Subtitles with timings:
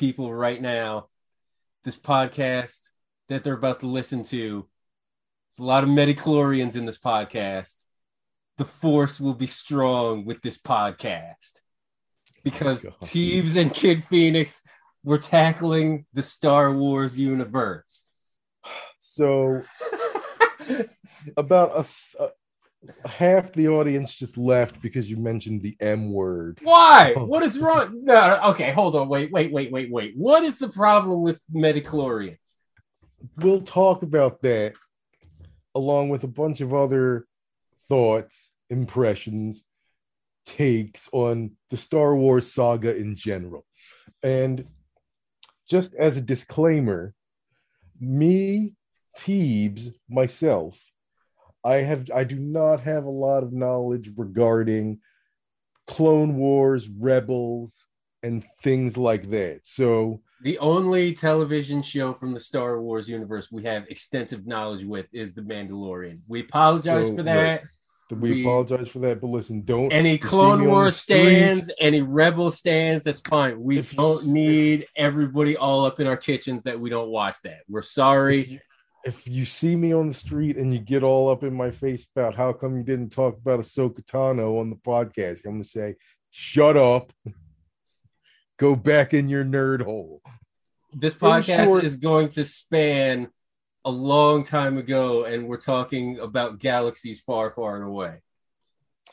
[0.00, 1.08] people right now.
[1.84, 2.78] This podcast
[3.28, 4.66] that they're about to listen to,
[5.50, 7.74] there's a lot of midi-chlorians in this podcast.
[8.56, 11.60] The force will be strong with this podcast
[12.42, 13.08] because oh, God.
[13.10, 14.62] Teebs and Kid Phoenix
[15.04, 18.04] were tackling the Star Wars universe.
[19.00, 19.62] So
[21.36, 21.86] about
[22.18, 22.28] a
[23.04, 26.58] half the audience just left because you mentioned the M word.
[26.62, 27.14] Why?
[27.16, 28.04] What is wrong?
[28.04, 29.08] No, okay, hold on.
[29.08, 30.14] Wait, wait, wait, wait, wait.
[30.16, 32.38] What is the problem with midi-chlorians?
[33.36, 34.74] We'll talk about that
[35.74, 37.26] along with a bunch of other
[37.88, 39.64] thoughts, impressions,
[40.46, 43.66] takes on the Star Wars saga in general.
[44.22, 44.64] And
[45.68, 47.14] just as a disclaimer,
[48.00, 48.74] me,
[49.18, 50.80] Teebs, myself,
[51.64, 55.00] I have I do not have a lot of knowledge regarding
[55.86, 57.84] Clone Wars, Rebels,
[58.22, 59.60] and things like that.
[59.64, 65.06] So The only television show from the Star Wars universe we have extensive knowledge with
[65.12, 66.20] is The Mandalorian.
[66.28, 67.62] We apologize So, for that.
[68.10, 71.70] we, We- apologize for that, but listen, don't Any Clone me on the Wars stands,
[71.78, 73.60] any Rebel stands, that's fine.
[73.60, 77.60] We If don't need everybody all up in our kitchens that we don't watch that.
[77.68, 78.60] We're sorry.
[79.04, 82.06] If you see me on the street and you get all up in my face
[82.14, 85.96] about how come you didn't talk about Ahsoka Tano on the podcast, I'm gonna say,
[86.30, 87.12] shut up.
[88.58, 90.20] Go back in your nerd hole.
[90.92, 93.28] This podcast short- is going to span
[93.86, 98.20] a long time ago, and we're talking about galaxies far, far away.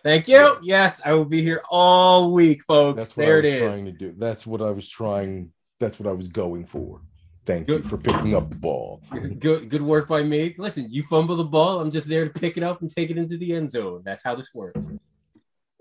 [0.04, 0.58] Thank you.
[0.62, 1.02] Yes.
[1.06, 2.98] I will be here all week, folks.
[2.98, 3.62] That's what there I was is.
[3.62, 4.14] trying to do.
[4.18, 5.52] That's what I was trying.
[5.80, 7.02] That's what I was going for.
[7.48, 7.86] Thank Good.
[7.86, 9.02] you for picking up the ball.
[9.40, 10.54] Good, good work by me.
[10.58, 11.80] Listen, you fumble the ball.
[11.80, 14.02] I'm just there to pick it up and take it into the end zone.
[14.04, 14.86] That's how this works.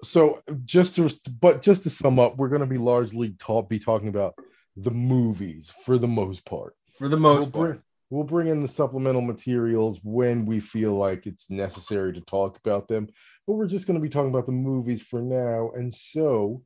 [0.04, 4.08] So just to but just to sum up, we're gonna be largely talk be talking
[4.08, 4.34] about
[4.76, 6.74] the movies for the most part.
[6.98, 7.70] For the we'll most part.
[7.70, 12.58] bring, we'll bring in the supplemental materials when we feel like it's necessary to talk
[12.58, 13.08] about them
[13.46, 16.62] but we're just going to be talking about the movies for now and so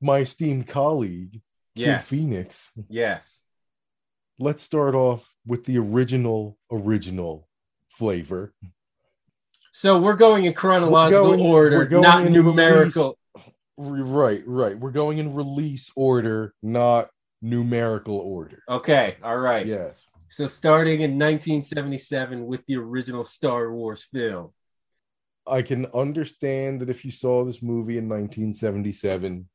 [0.00, 1.40] my esteemed colleague Kid
[1.74, 2.08] Yes.
[2.08, 3.40] phoenix Yes.
[4.42, 7.48] Let's start off with the original original
[7.88, 8.52] flavor
[9.70, 13.18] So we're going in chronological going- order, not in numerical.
[13.78, 17.08] right right we're going in release order not
[17.40, 19.16] numerical order Okay.
[19.22, 19.66] All right.
[19.66, 24.50] yes So starting in 1977 with the original Star Wars film.
[25.46, 29.48] I can understand that if you saw this movie in 1977,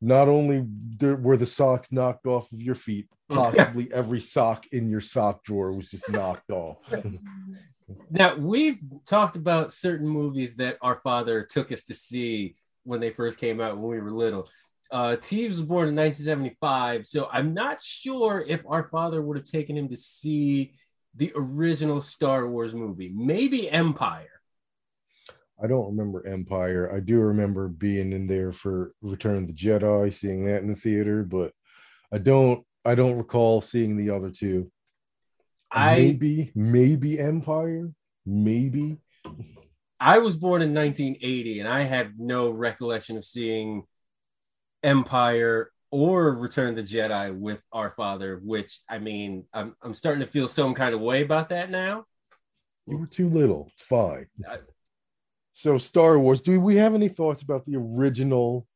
[0.00, 0.64] not only
[1.00, 5.72] were the socks knocked off of your feet, possibly every sock in your sock drawer
[5.72, 6.78] was just knocked off.
[8.10, 12.54] Now we've talked about certain movies that our father took us to see
[12.84, 14.48] when they first came out when we were little.
[14.90, 19.46] Uh, Teebs was born in 1975, so I'm not sure if our father would have
[19.46, 20.72] taken him to see
[21.14, 23.12] the original Star Wars movie.
[23.14, 24.37] Maybe Empire.
[25.62, 26.92] I don't remember Empire.
[26.94, 30.76] I do remember being in there for Return of the Jedi, seeing that in the
[30.76, 31.52] theater, but
[32.12, 34.70] I don't I don't recall seeing the other two.
[35.70, 37.92] I maybe maybe Empire,
[38.24, 38.98] maybe.
[40.00, 43.82] I was born in 1980, and I have no recollection of seeing
[44.84, 48.40] Empire or Return of the Jedi with our father.
[48.42, 52.04] Which I mean, I'm I'm starting to feel some kind of way about that now.
[52.86, 53.70] You were too little.
[53.74, 54.26] It's fine.
[54.48, 54.58] I-
[55.58, 56.40] So, Star Wars.
[56.40, 58.68] Do we have any thoughts about the original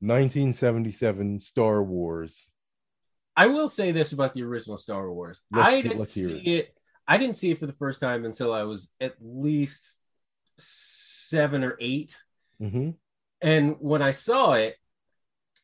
[0.00, 2.48] 1977 Star Wars?
[3.36, 5.40] I will say this about the original Star Wars.
[5.52, 6.74] Let's I didn't see it.
[7.06, 9.94] I didn't see it for the first time until I was at least
[10.58, 12.16] seven or eight.
[12.60, 12.96] Mhm.
[13.40, 14.74] And when I saw it,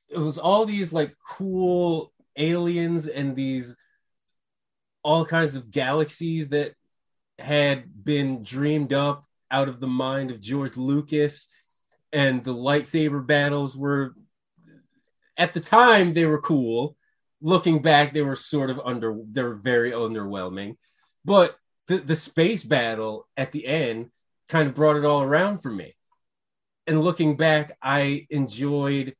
[0.09, 3.75] it was all these like cool aliens and these
[5.03, 6.77] all kinds of galaxies that
[7.41, 11.47] had been dreamed up out of the mind of George Lucas.
[12.12, 14.15] And the lightsaber battles were,
[15.37, 16.97] at the time, they were cool.
[17.41, 20.77] Looking back, they were sort of under, they were very underwhelming.
[21.25, 21.56] But
[21.89, 24.11] the, the space battle at the end
[24.49, 25.95] kind of brought it all around for me
[26.87, 29.15] and looking back, I enjoyed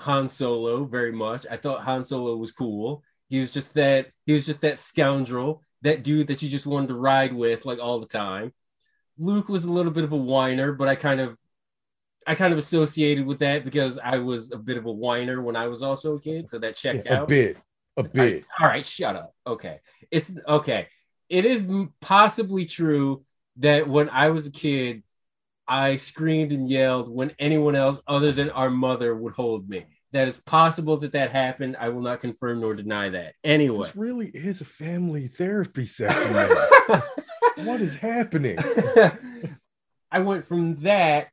[0.00, 1.46] Han Solo very much.
[1.50, 3.02] I thought Han Solo was cool.
[3.28, 6.88] He was just that he was just that scoundrel, that dude that you just wanted
[6.88, 8.52] to ride with like all the time.
[9.18, 11.36] Luke was a little bit of a whiner, but I kind of
[12.26, 15.54] I kind of associated with that because I was a bit of a whiner when
[15.54, 17.22] I was also a kid, so that checked A out.
[17.24, 17.56] A bit,
[17.96, 18.44] a bit.
[18.58, 19.34] I- all right, shut up.
[19.46, 19.78] Okay.
[20.10, 20.88] It's okay.
[21.28, 21.64] It is
[22.00, 23.22] possibly true
[23.58, 25.02] that when I was a kid,
[25.68, 29.86] I screamed and yelled when anyone else other than our mother would hold me.
[30.16, 31.76] That is possible that that happened.
[31.78, 33.34] I will not confirm nor deny that.
[33.44, 36.32] Anyway, This really is a family therapy session.
[37.66, 38.56] what is happening?
[40.10, 41.28] I went from that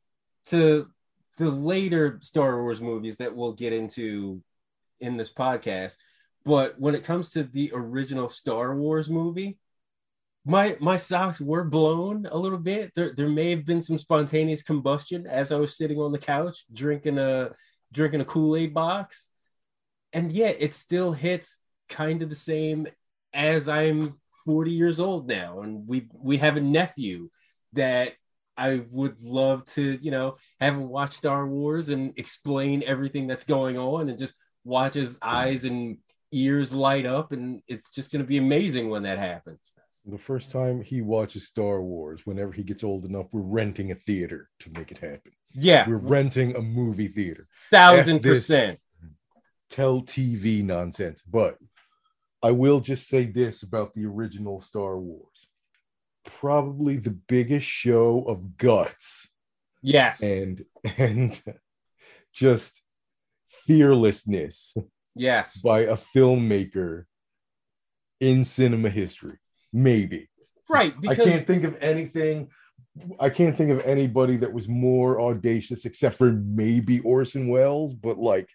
[0.47, 0.89] to
[1.37, 4.43] the later Star Wars movies that we'll get into
[4.99, 5.95] in this podcast.
[6.43, 9.59] But when it comes to the original Star Wars movie,
[10.45, 12.91] my my socks were blown a little bit.
[12.95, 16.65] There there may have been some spontaneous combustion as I was sitting on the couch
[16.73, 17.53] drinking a
[17.93, 19.29] drinking a Kool-Aid box.
[20.11, 21.57] And yet it still hits
[21.89, 22.87] kind of the same
[23.33, 27.29] as I'm 40 years old now and we we have a nephew
[27.73, 28.13] that
[28.57, 33.45] I would love to, you know, have him watch Star Wars and explain everything that's
[33.45, 35.97] going on and just watch his eyes and
[36.31, 37.31] ears light up.
[37.31, 39.73] And it's just going to be amazing when that happens.
[40.05, 43.95] The first time he watches Star Wars, whenever he gets old enough, we're renting a
[43.95, 45.31] theater to make it happen.
[45.53, 47.47] Yeah, We're renting a movie theater.
[47.69, 48.79] thousand percent.
[49.69, 51.21] Tell TV nonsense.
[51.29, 51.57] But
[52.41, 55.47] I will just say this about the original Star Wars.
[56.25, 59.27] Probably the biggest show of guts
[59.81, 60.21] Yes.
[60.21, 60.63] and
[60.97, 61.41] and
[62.33, 62.81] just
[63.67, 64.73] fearlessness
[65.15, 65.57] yes.
[65.57, 67.05] by a filmmaker
[68.19, 69.37] in cinema history.
[69.71, 70.29] Maybe.
[70.69, 70.93] Right.
[71.07, 72.49] I can't think of anything.
[73.19, 78.17] I can't think of anybody that was more audacious except for maybe Orson Welles, but
[78.19, 78.49] like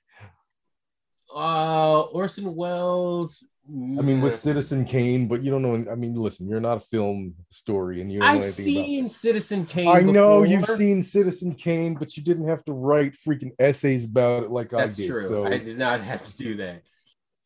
[1.35, 3.45] uh, Orson Welles.
[3.71, 5.93] I mean with Citizen Kane, but you don't know.
[5.93, 9.89] I mean, listen, you're not a film story, and you I've seen Citizen Kane.
[9.89, 14.45] I know you've seen Citizen Kane, but you didn't have to write freaking essays about
[14.45, 15.09] it like That's I did.
[15.11, 15.29] true.
[15.29, 16.83] So I did not have to do that.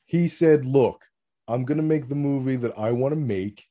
[0.04, 1.02] he said, "Look,
[1.48, 3.64] I'm gonna make the movie that I want to make.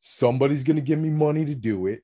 [0.00, 2.02] Somebody's gonna give me money to do it,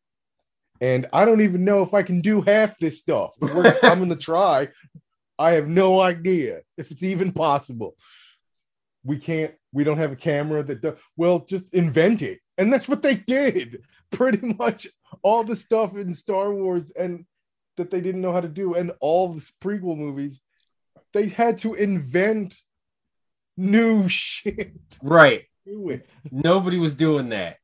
[0.83, 3.31] and I don't even know if I can do half this stuff.
[3.41, 4.69] We're- I'm gonna try.
[5.39, 7.97] I have no idea if it's even possible.
[9.05, 9.55] We can't.
[9.73, 10.99] We don't have a camera that does.
[11.17, 13.83] Well, just invent it, and that's what they did.
[14.11, 14.87] Pretty much
[15.23, 17.25] all the stuff in Star Wars and
[17.77, 20.41] that they didn't know how to do, and all the prequel movies,
[21.15, 22.57] they had to invent
[23.57, 24.73] new shit.
[25.01, 25.45] Right.
[26.31, 27.57] Nobody was doing that.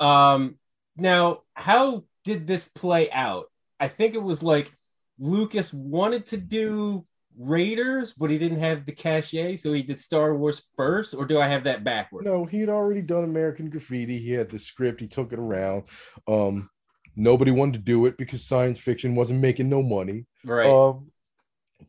[0.00, 0.56] Um,
[0.96, 3.46] now, how did this play out?
[3.80, 4.72] I think it was like
[5.18, 7.04] Lucas wanted to do
[7.38, 11.40] Raiders, but he didn't have the cachet, so he did Star Wars first, or do
[11.40, 12.26] I have that backwards?
[12.26, 14.18] No, he had already done American Graffiti.
[14.18, 15.00] He had the script.
[15.00, 15.84] He took it around.
[16.28, 16.68] Um,
[17.16, 20.26] nobody wanted to do it because science fiction wasn't making no money.
[20.44, 20.68] Right.
[20.68, 21.11] Um,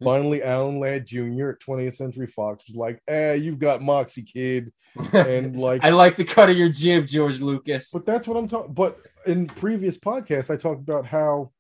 [0.02, 1.50] finally, Alan Ladd Jr.
[1.50, 4.72] at 20th Century Fox was like, "Eh, you've got Moxie Kid,"
[5.14, 7.90] and like, I like the cut of your jib, George Lucas.
[7.92, 8.74] but that's what I'm talking.
[8.74, 11.52] But in previous podcasts, I talked about how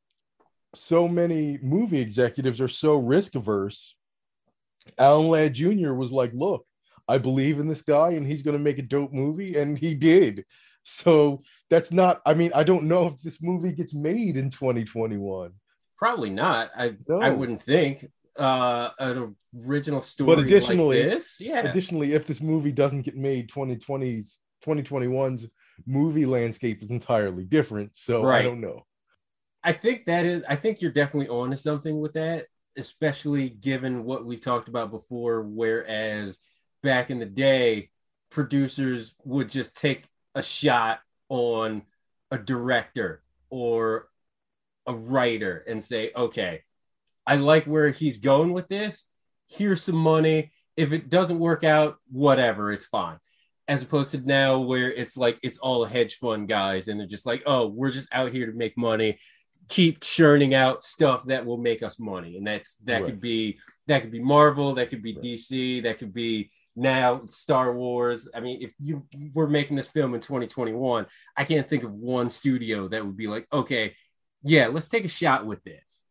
[0.75, 3.95] so many movie executives are so risk averse.
[4.97, 5.93] Alan Ladd Jr.
[5.93, 6.65] was like, "Look,
[7.07, 9.95] I believe in this guy, and he's going to make a dope movie," and he
[9.95, 10.45] did.
[10.83, 12.21] So that's not.
[12.25, 15.51] I mean, I don't know if this movie gets made in 2021.
[15.97, 16.69] Probably not.
[16.77, 18.05] I I wouldn't think.
[18.37, 19.35] Uh, an
[19.65, 21.69] original story But additionally- like this, yeah.
[21.69, 25.47] Additionally, if this movie doesn't get made, 2020's 2021's
[25.85, 27.91] movie landscape is entirely different.
[27.93, 28.85] So I don't know.
[29.63, 30.43] I think that is.
[30.47, 32.47] I think you're definitely on to something with that,
[32.77, 35.41] especially given what we've talked about before.
[35.43, 36.39] Whereas
[36.81, 37.89] back in the day,
[38.29, 40.99] producers would just take a shot
[41.29, 41.83] on
[42.31, 44.09] a director or
[44.87, 46.63] a writer and say, "Okay,
[47.25, 49.05] I like where he's going with this.
[49.47, 50.51] Here's some money.
[50.75, 53.17] If it doesn't work out, whatever, it's fine."
[53.67, 57.25] As opposed to now, where it's like it's all hedge fund guys, and they're just
[57.25, 59.17] like, "Oh, we're just out here to make money."
[59.69, 63.05] keep churning out stuff that will make us money and that's that Right.
[63.05, 65.23] could be that could be marvel that could be Right.
[65.23, 70.15] dc that could be now star wars i mean if you were making this film
[70.15, 71.05] in 2021
[71.37, 73.95] i can't think of one studio that would be like okay
[74.43, 76.02] yeah let's take a shot with this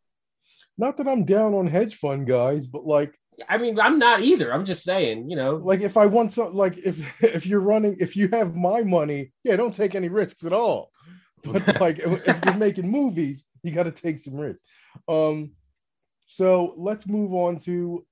[0.79, 3.15] Not that I'm down on hedge fund guys, but like
[3.49, 6.55] i mean i'm not either i'm just saying you know like if I want some
[6.55, 10.45] like if if you're running if you have my money, yeah, don't take any risks
[10.45, 10.91] at all.
[11.45, 14.63] But like if you're making movies, you got to take some risks.
[15.09, 15.53] Um,
[16.29, 18.07] so let's move on to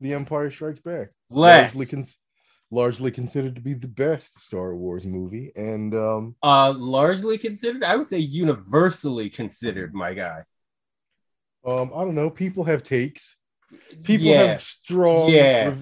[0.00, 1.10] The Empire Strikes Back.
[1.30, 2.16] let's Largely, cons-
[2.72, 7.94] largely considered to be the best Star Wars movie, and um, uh largely considered i
[7.94, 10.42] would say universally considered my guy
[11.68, 12.30] um, I don't know.
[12.30, 13.36] People have takes.
[14.02, 15.28] People yeah have strong.
[15.28, 15.74] Yeah.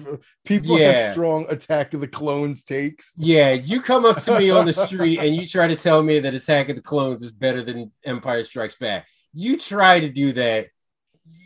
[0.45, 0.91] people Yeah.
[0.91, 3.13] have strong Attack of the Clones takes.
[3.15, 6.19] Yeah, you come up to me on the street and you try to tell me
[6.19, 9.07] that Attack of the Clones is better than Empire Strikes Back.
[9.33, 10.67] You try to do that,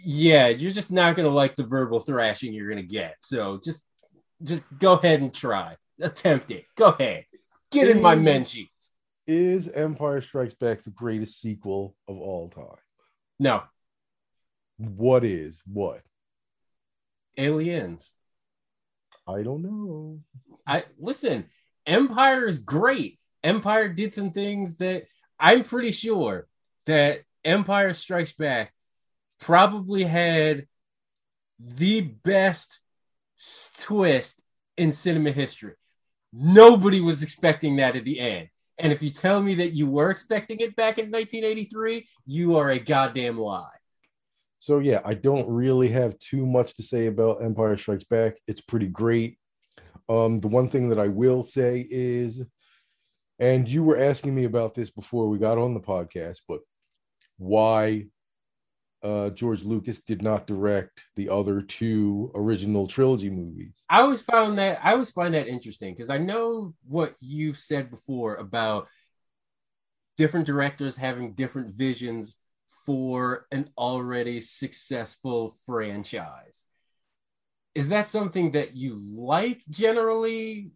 [0.03, 3.17] yeah, you're just not gonna like the verbal thrashing you're gonna get.
[3.21, 3.83] So just
[4.41, 5.77] just go ahead and try.
[6.01, 6.65] Attempt it.
[6.75, 7.25] Go ahead.
[7.69, 8.91] Get in my men sheets.
[9.27, 12.81] Is Empire Strikes Back the greatest sequel of all time?
[13.39, 13.62] No.
[14.81, 16.01] What is what?
[17.38, 18.11] Aliens.
[19.27, 20.19] I don't know.
[20.67, 21.45] I listen,
[21.85, 23.19] Empire is great.
[23.43, 25.05] Empire did some things that
[25.39, 26.47] I'm pretty sure
[26.85, 28.73] that Empire Strikes Back
[29.39, 30.67] probably had
[31.59, 32.79] the best
[33.79, 34.41] twist
[34.77, 35.73] in cinema history.
[36.33, 38.50] Nobody was expecting that at the end.
[38.79, 42.69] And if you tell me that you were expecting it back in 1983, you are
[42.69, 43.80] a goddamn lie.
[44.62, 48.36] So yeah, I don't really have too much to say about Empire Strikes Back.
[48.46, 49.39] It's pretty great.
[50.08, 52.44] Um, the one thing that I will say is,
[53.39, 56.60] and you were asking me about this before we got on the podcast, but
[57.39, 58.06] why
[59.01, 63.84] uh, George Lucas did not direct the other two original trilogy movies.
[63.89, 67.89] I always found that I always find that interesting because I know what you've said
[67.89, 68.89] before about
[70.18, 72.36] different directors having different visions
[72.85, 76.65] for an already successful franchise.
[77.73, 80.71] Is that something that you like generally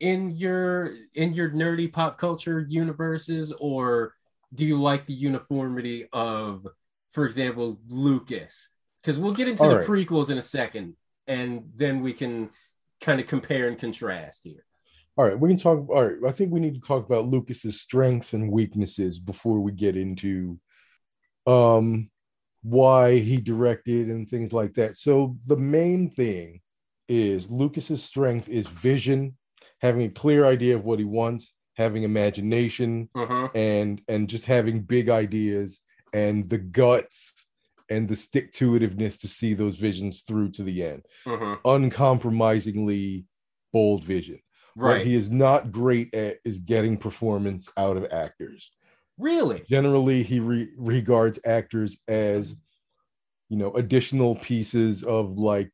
[0.00, 4.14] in your in your nerdy pop culture universes or
[4.54, 6.66] do you like the uniformity of
[7.14, 8.68] for example, Lucas,
[9.00, 9.86] because we'll get into All the right.
[9.86, 10.96] prequels in a second,
[11.28, 12.50] and then we can
[13.00, 14.64] kind of compare and contrast here.
[15.16, 15.88] All right, we can talk.
[15.88, 19.70] All right, I think we need to talk about Lucas's strengths and weaknesses before we
[19.70, 20.58] get into
[21.46, 22.10] um
[22.62, 24.96] why he directed and things like that.
[24.96, 26.60] So the main thing
[27.08, 29.36] is Lucas's strength is vision,
[29.80, 33.48] having a clear idea of what he wants, having imagination, uh-huh.
[33.54, 35.80] and and just having big ideas
[36.14, 37.34] and the guts
[37.90, 41.04] and the stick to itiveness to see those visions through to the end.
[41.26, 41.56] Uh-huh.
[41.66, 43.26] Uncompromisingly
[43.72, 44.40] bold vision.
[44.76, 44.98] Right.
[44.98, 48.70] What he is not great at is getting performance out of actors.
[49.18, 49.62] Really?
[49.68, 52.56] Generally, he re- regards actors as,
[53.48, 55.72] you know, additional pieces of like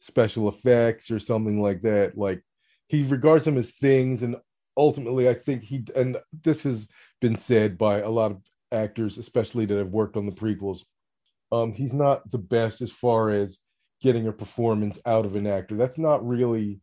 [0.00, 2.16] special effects or something like that.
[2.16, 2.42] Like
[2.88, 4.22] he regards them as things.
[4.22, 4.36] And
[4.76, 6.88] ultimately, I think he, and this has
[7.20, 10.80] been said by a lot of actors, especially that have worked on the prequels.
[11.50, 13.58] Um, he's not the best as far as
[14.02, 15.76] getting a performance out of an actor.
[15.76, 16.80] That's not really.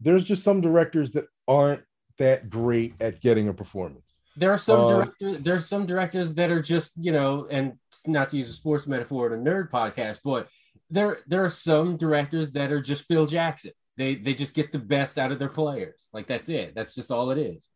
[0.00, 1.82] There's just some directors that aren't
[2.18, 4.09] that great at getting a performance.
[4.40, 5.38] There are some uh, directors.
[5.40, 7.74] There's some directors that are just you know, and
[8.06, 10.48] not to use a sports metaphor in a nerd podcast, but
[10.88, 13.72] there there are some directors that are just Phil Jackson.
[13.98, 16.08] They they just get the best out of their players.
[16.14, 16.74] Like that's it.
[16.74, 17.68] That's just all it is.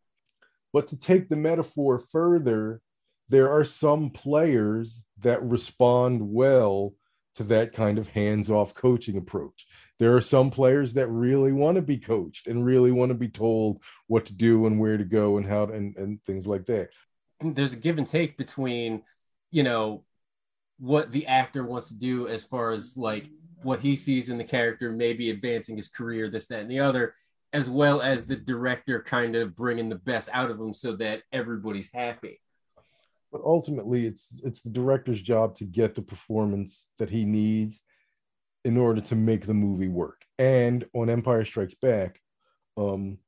[0.73, 2.81] But to take the metaphor further,
[3.29, 6.95] there are some players that respond well
[7.35, 9.67] to that kind of hands off coaching approach.
[9.97, 13.29] There are some players that really want to be coached and really want to be
[13.29, 16.65] told what to do and where to go and how to, and, and things like
[16.65, 16.89] that.
[17.41, 19.03] There's a give and take between,
[19.51, 20.03] you know,
[20.79, 23.29] what the actor wants to do as far as like
[23.61, 27.13] what he sees in the character, maybe advancing his career, this, that, and the other,
[27.53, 31.23] as well as the director kind of bringing the best out of them so that
[31.31, 32.41] everybody's happy.
[33.31, 37.81] But ultimately, it's it's the director's job to get the performance that he needs
[38.65, 40.23] in order to make the movie work.
[40.37, 42.19] And on Empire Strikes Back,
[42.75, 43.19] um,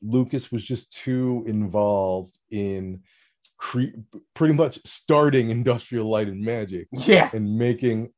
[0.00, 3.02] Lucas was just too involved in
[3.56, 3.96] cre-
[4.34, 8.10] pretty much starting Industrial Light and Magic, yeah, and making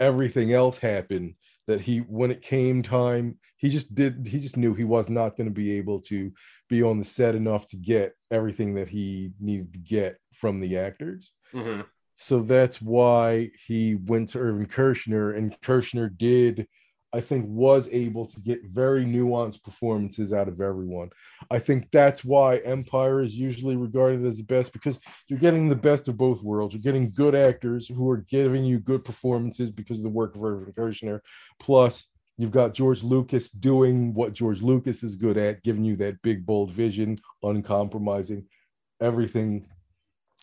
[0.00, 1.34] everything else happen
[1.66, 5.36] that he when it came time he just did he just knew he was not
[5.36, 6.30] going to be able to
[6.68, 10.76] be on the set enough to get everything that he needed to get from the
[10.76, 11.82] actors mm-hmm.
[12.14, 16.66] So that's why he went to irvin kershner and kershner did
[17.14, 21.10] I think was able to get very nuanced performances out of everyone.
[21.48, 25.76] I think that's why Empire is usually regarded as the best because you're getting the
[25.76, 26.74] best of both worlds.
[26.74, 30.42] You're getting good actors who are giving you good performances because of the work of
[30.42, 31.20] Irvin Kershner.
[31.60, 32.04] Plus,
[32.36, 36.44] you've got George Lucas doing what George Lucas is good at, giving you that big,
[36.44, 38.44] bold vision, uncompromising,
[39.00, 39.64] everything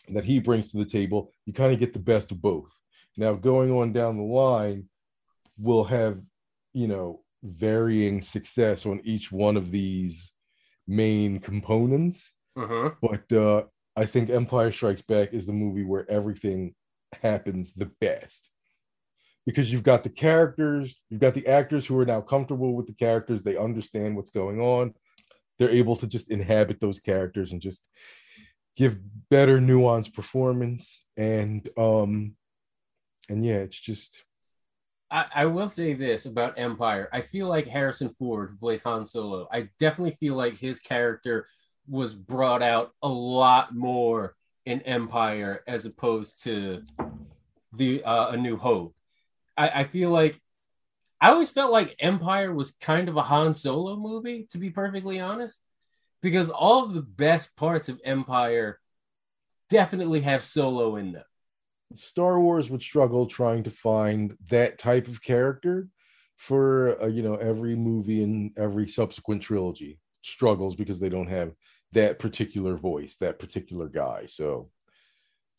[0.08, 1.32] that he brings to the table.
[1.46, 2.70] You kind of get the best of both.
[3.16, 4.88] Now, going on down the line,
[5.58, 6.18] we'll have
[6.72, 10.32] you know varying success on each one of these
[10.86, 12.90] main components uh-huh.
[13.00, 13.62] but uh
[13.96, 16.74] i think empire strikes back is the movie where everything
[17.22, 18.50] happens the best
[19.44, 22.94] because you've got the characters you've got the actors who are now comfortable with the
[22.94, 24.94] characters they understand what's going on
[25.58, 27.88] they're able to just inhabit those characters and just
[28.76, 28.98] give
[29.30, 32.34] better nuanced performance and um
[33.28, 34.24] and yeah, it's just
[35.10, 37.08] I, I will say this about Empire.
[37.12, 41.46] I feel like Harrison Ford, who plays Han Solo, I definitely feel like his character
[41.86, 46.82] was brought out a lot more in Empire as opposed to
[47.74, 48.94] the uh, A New Hope.
[49.56, 50.40] I, I feel like
[51.20, 55.20] I always felt like Empire was kind of a Han Solo movie, to be perfectly
[55.20, 55.60] honest,
[56.22, 58.78] because all of the best parts of Empire
[59.68, 61.24] definitely have Solo in them.
[61.94, 65.88] Star Wars would struggle trying to find that type of character
[66.36, 71.52] for uh, you know every movie and every subsequent trilogy struggles because they don't have
[71.92, 74.24] that particular voice, that particular guy.
[74.26, 74.70] So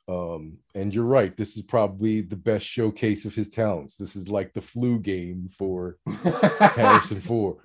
[0.09, 4.27] um and you're right this is probably the best showcase of his talents this is
[4.27, 5.97] like the flu game for
[6.75, 7.55] harrison ford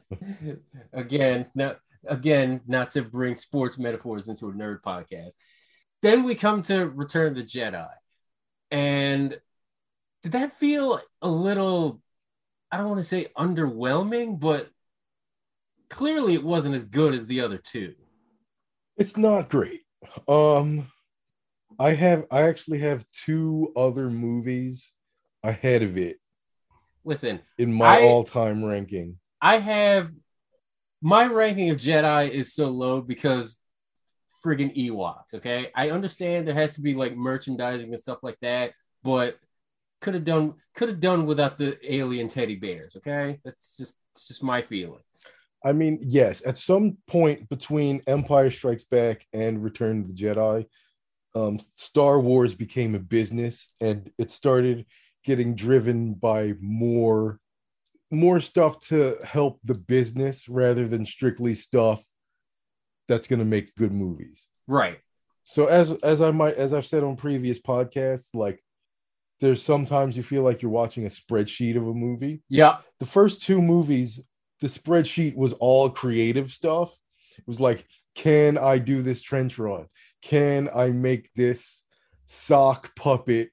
[0.92, 5.32] again not again not to bring sports metaphors into a nerd podcast
[6.02, 7.88] then we come to return of the jedi
[8.70, 9.38] and
[10.22, 12.00] did that feel a little,
[12.70, 14.68] I don't want to say underwhelming, but
[15.88, 17.94] clearly it wasn't as good as the other two.
[18.96, 19.82] It's not great.
[20.26, 20.90] Um
[21.78, 24.92] I have I actually have two other movies
[25.42, 26.18] ahead of it.
[27.04, 29.18] Listen, in my I, all-time ranking.
[29.40, 30.10] I have
[31.00, 33.58] my ranking of Jedi is so low because
[34.44, 35.34] friggin' Ewoks.
[35.34, 39.38] Okay, I understand there has to be like merchandising and stuff like that, but
[40.00, 42.96] could have done could have done without the alien teddy bears.
[42.96, 45.02] Okay, that's just just my feeling.
[45.64, 50.66] I mean, yes, at some point between Empire Strikes Back and Return of the Jedi,
[51.34, 54.87] um, Star Wars became a business, and it started
[55.24, 57.40] getting driven by more
[58.11, 62.03] more stuff to help the business rather than strictly stuff
[63.07, 64.47] that's going to make good movies.
[64.66, 64.99] Right.
[65.44, 68.62] So as as I might as I've said on previous podcasts, like
[69.40, 72.42] there's sometimes you feel like you're watching a spreadsheet of a movie.
[72.49, 72.79] Yeah.
[72.99, 74.21] The first two movies,
[74.61, 76.92] the spreadsheet was all creative stuff.
[77.38, 79.87] It was like, can I do this trench run?
[80.23, 81.83] Can I make this
[82.27, 83.51] sock puppet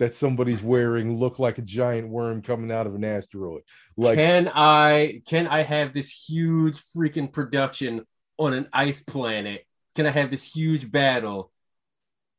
[0.00, 3.60] that somebody's wearing look like a giant worm coming out of an asteroid?
[3.98, 8.06] Like can I can I have this huge freaking production
[8.38, 9.66] on an ice planet?
[9.94, 11.52] Can I have this huge battle?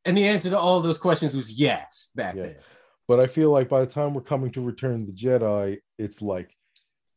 [0.03, 2.43] And the answer to all those questions was yes back yeah.
[2.43, 2.55] then.
[3.07, 6.49] But I feel like by the time we're coming to Return the Jedi, it's like,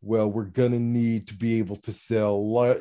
[0.03, 2.35] well, we're gonna need to be able to sell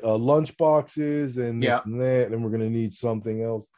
[0.04, 1.82] uh, lunch boxes and this yeah.
[1.86, 3.69] and that, and we're gonna need something else.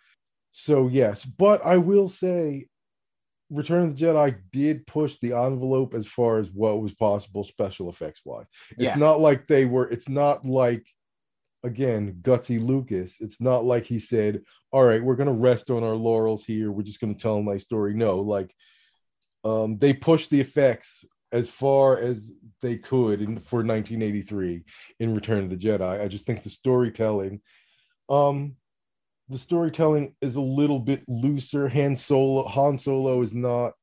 [0.53, 2.65] So yes, but I will say,
[3.49, 7.89] Return of the Jedi did push the envelope as far as what was possible special
[7.89, 8.47] effects wise.
[8.71, 8.95] It's yeah.
[8.95, 9.87] not like they were.
[9.89, 10.85] It's not like
[11.63, 13.17] again, gutsy Lucas.
[13.19, 16.71] It's not like he said, "All right, we're going to rest on our laurels here.
[16.71, 18.53] We're just going to tell a nice story." No, like
[19.43, 22.31] um, they pushed the effects as far as
[22.61, 24.63] they could in, for 1983
[24.99, 26.01] in Return of the Jedi.
[26.01, 27.41] I just think the storytelling,
[28.09, 28.55] um,
[29.29, 31.67] the storytelling is a little bit looser.
[31.67, 33.73] Han Solo, Han Solo is not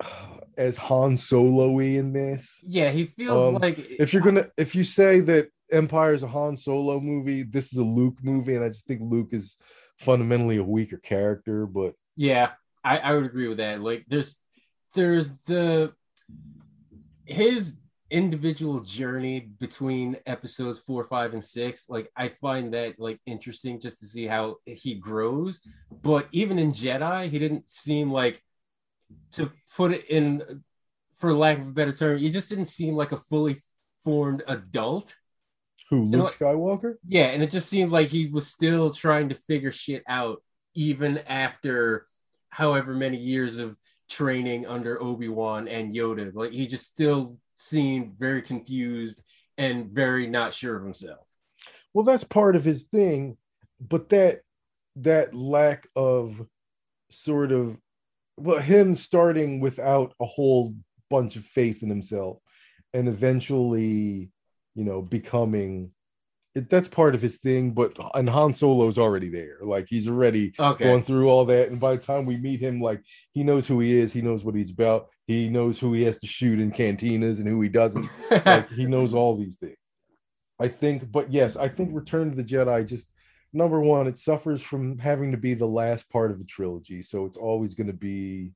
[0.58, 2.60] as Han Solo-y in this.
[2.64, 6.28] Yeah, he feels um, like if you're gonna if you say that Empire is a
[6.28, 7.42] Han Solo movie.
[7.42, 9.56] This is a Luke movie, and I just think Luke is
[9.98, 11.66] fundamentally a weaker character.
[11.66, 12.52] But yeah,
[12.84, 13.80] I, I would agree with that.
[13.80, 14.40] Like, there's
[14.94, 15.92] there's the
[17.24, 17.76] his
[18.10, 21.86] individual journey between episodes four, five, and six.
[21.88, 25.60] Like, I find that like interesting just to see how he grows.
[26.02, 28.42] But even in Jedi, he didn't seem like
[29.32, 30.62] to put it in,
[31.18, 33.60] for lack of a better term, he just didn't seem like a fully
[34.04, 35.14] formed adult
[35.90, 36.96] who Luke Skywalker?
[37.06, 40.42] Yeah, and it just seemed like he was still trying to figure shit out
[40.74, 42.06] even after
[42.48, 43.76] however many years of
[44.08, 46.34] training under Obi-Wan and Yoda.
[46.34, 49.22] Like he just still seemed very confused
[49.58, 51.26] and very not sure of himself.
[51.94, 53.36] Well, that's part of his thing,
[53.80, 54.42] but that
[54.96, 56.46] that lack of
[57.10, 57.76] sort of
[58.36, 60.74] well him starting without a whole
[61.10, 62.38] bunch of faith in himself
[62.92, 64.30] and eventually
[64.76, 65.90] you know, becoming
[66.56, 69.58] it, that's part of his thing, but and Han Solo's already there.
[69.60, 70.84] Like he's already okay.
[70.84, 71.68] going through all that.
[71.70, 74.42] And by the time we meet him, like he knows who he is, he knows
[74.42, 77.68] what he's about, he knows who he has to shoot in cantinas and who he
[77.68, 78.08] doesn't.
[78.46, 79.76] like he knows all these things.
[80.58, 83.06] I think, but yes, I think Return to the Jedi just
[83.52, 87.02] number one, it suffers from having to be the last part of a trilogy.
[87.02, 88.52] So it's always going to be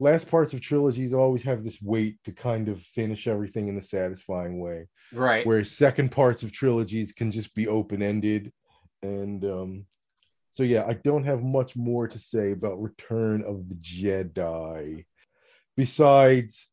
[0.00, 3.82] last parts of trilogies always have this weight to kind of finish everything in a
[3.82, 4.88] satisfying way.
[5.12, 5.46] Right.
[5.46, 8.50] Where second parts of trilogies can just be open ended.
[9.02, 9.86] And um,
[10.50, 15.04] so, yeah, I don't have much more to say about Return of the Jedi.
[15.76, 16.66] Besides,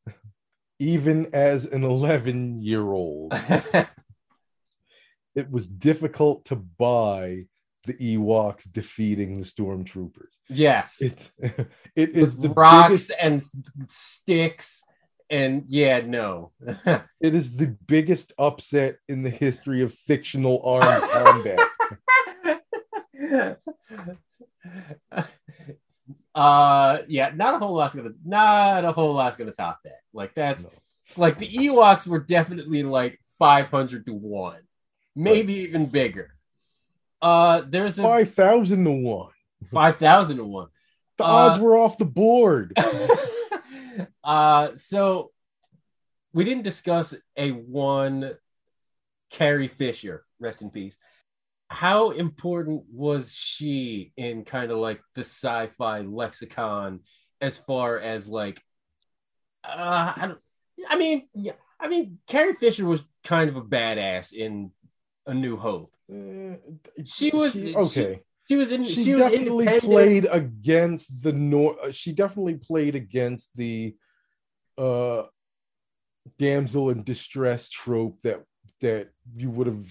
[0.80, 3.34] even as an 11 year old,
[5.36, 7.46] it was difficult to buy
[7.88, 10.36] the Ewoks defeating the stormtroopers.
[10.50, 11.02] yes.
[11.02, 11.32] It
[11.96, 13.44] it is With the rocks biggest and
[13.90, 14.84] sticks
[15.30, 16.52] and yeah, no.
[17.20, 21.60] it is the biggest upset in the history of fictional armed combat.
[26.36, 30.00] uh yeah, not a whole lot's gonna not a whole lot's gonna top that.
[30.14, 30.70] Like that's No.
[31.16, 34.58] like the Ewoks were definitely like 500 to 1,
[35.16, 36.32] maybe even bigger.
[37.22, 39.30] Uh there's a 5,000 to 1.
[39.72, 40.68] 5,000 to 1.
[41.18, 42.78] The Uh, odds were off the board.
[44.24, 45.32] uh so
[46.34, 48.34] we didn't discuss a one
[49.32, 50.98] Carrie Fisher, rest in peace.
[51.70, 57.02] How important was she in kind of like the sci-fi lexicon
[57.42, 58.62] as far as like
[59.64, 60.34] uh I,
[60.88, 64.72] I mean yeah, I mean Carrie Fisher was kind of a badass in
[65.26, 65.94] A New Hope.
[66.12, 66.56] Uh,
[67.04, 68.22] She was- she- okay.
[68.50, 73.50] She was in she, she, was definitely played against the nor she definitely played against
[73.56, 73.94] the
[74.78, 75.24] uh
[76.40, 78.44] damsel in distress trope that
[78.80, 79.84] that you would have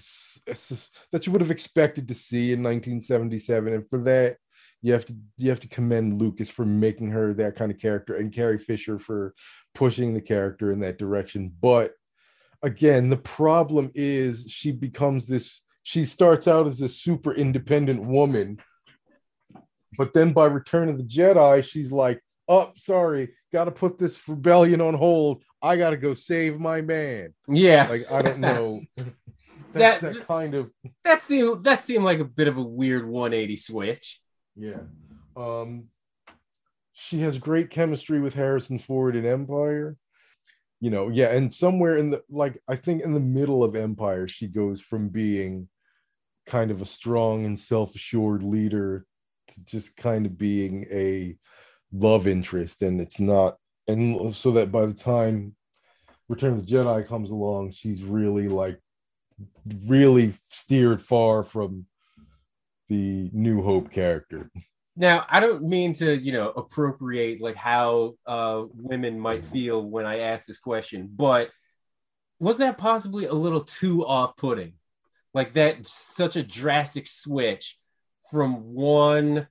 [1.11, 4.37] that you would have expected to see in 1977 and for that
[4.81, 8.15] you have to you have to commend lucas for making her that kind of character
[8.15, 9.35] and carrie fisher for
[9.75, 11.51] pushing the character in that direction.
[11.61, 11.91] But
[12.63, 18.59] again the problem is she becomes this she starts out as a super independent woman
[19.97, 24.81] but then by return of the jedi she's like oh sorry gotta put this rebellion
[24.81, 25.41] on hold.
[25.61, 27.33] I gotta go save my man.
[27.47, 27.87] Yeah.
[27.89, 28.81] like i don't know.
[29.73, 30.71] That- that, that kind of
[31.05, 34.19] that seemed that seemed like a bit of a weird 180 switch.
[34.55, 34.79] yeah.
[35.37, 35.85] Um
[36.93, 39.95] she has great chemistry with harrison ford in empire.
[40.81, 44.27] You know yeah and somewhere in the like i think in the middle of empire
[44.27, 45.67] she goes from being
[46.47, 49.05] kind of a strong and self-assured leader
[49.49, 51.35] to just kind of being a
[51.93, 53.57] love interest and it's not
[53.87, 55.55] and so that by the time
[56.27, 58.79] return of the jedi comes along she's really like
[59.85, 61.85] really steered far from
[62.89, 64.49] the new hope character
[64.99, 70.07] Now, I don't mean to, you know, appropriate like how uh, women might feel when
[70.07, 71.51] I ask this question, but
[72.39, 74.73] was that possibly a little too off-putting?
[75.33, 77.77] Like that, such a drastic switch
[78.31, 79.47] from one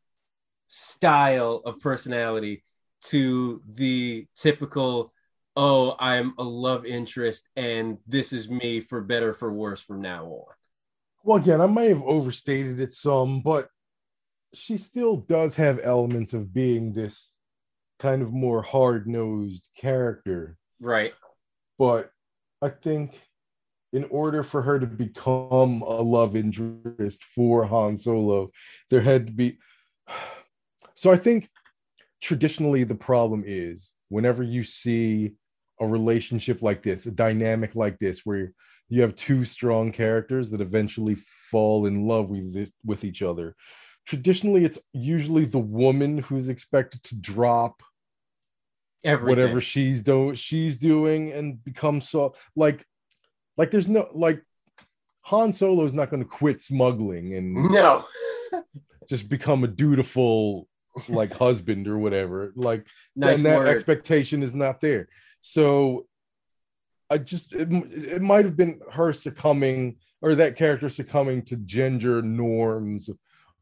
[0.69, 2.65] style of personality
[3.05, 5.13] to the typical,
[5.55, 10.25] oh, I'm a love interest and this is me for better for worse from now
[10.27, 10.45] on.
[11.25, 13.69] well again i may have overstated it some but
[14.55, 17.33] she still does have elements of being this
[17.99, 21.15] kind of more hard-nosed character Right.
[21.79, 22.11] but
[22.63, 23.19] i think
[23.93, 28.51] in order for her to become a love interest for han solo
[28.91, 29.59] there had to be
[30.95, 31.49] so i think
[32.21, 35.33] traditionally the problem is whenever you see
[35.81, 38.53] a relationship like this a dynamic like this where
[38.89, 41.17] you have two strong characters that eventually
[41.51, 43.55] fall in love with this, with each other
[44.07, 47.83] traditionally it's usually the woman who's expected to drop
[49.05, 49.29] Everything.
[49.29, 52.85] whatever she's doing she's doing and become so like
[53.57, 54.43] like there's no like
[55.23, 58.05] Han Solo is not going to quit smuggling and No.
[59.09, 60.69] just become a dutiful
[61.09, 63.69] like husband or whatever like Nice and that word.
[63.69, 65.09] expectation is not there
[65.41, 66.07] so
[67.11, 72.23] I just it, it might have been her succumbing or that character succumbing to gender
[72.23, 73.11] norms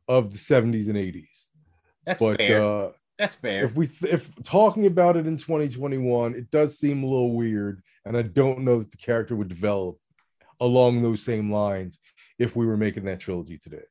[0.08, 1.46] of the 70s and 80s
[2.06, 2.62] That's but fair.
[2.64, 3.64] uh That's fair.
[3.64, 8.16] if we if talking about it in 2021 it does seem a little weird and
[8.16, 9.98] i don't know that the character would develop
[10.60, 11.98] along those same lines
[12.38, 13.84] if we were making that trilogy today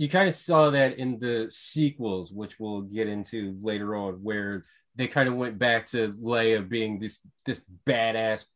[0.00, 4.64] you kind of saw that in the sequels, which we'll get into later on, where
[4.96, 8.46] they kind of went back to Leia being this this badass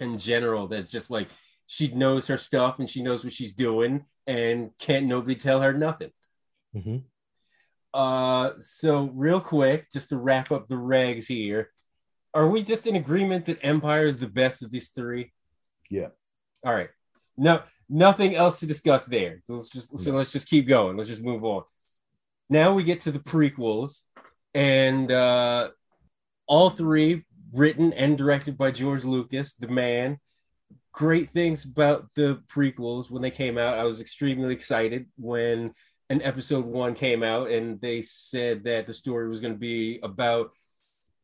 [0.00, 1.28] in general that's just like
[1.66, 5.72] she knows her stuff and she knows what she's doing and can't nobody tell her
[5.72, 6.10] nothing.
[7.94, 11.70] Uh, so real quick, just to wrap up the regs here,
[12.34, 15.32] are we just in agreement that Empire is the best of these three?
[15.90, 16.08] Yeah.
[16.64, 16.90] All right.
[17.36, 19.40] No, nothing else to discuss there.
[19.44, 20.96] So let's just so let's just keep going.
[20.96, 21.64] Let's just move on.
[22.48, 24.02] Now we get to the prequels,
[24.54, 25.70] and uh,
[26.46, 30.18] all three written and directed by George Lucas, the man.
[30.92, 33.78] Great things about the prequels when they came out.
[33.78, 35.72] I was extremely excited when
[36.10, 39.98] an episode one came out and they said that the story was going to be
[40.02, 40.50] about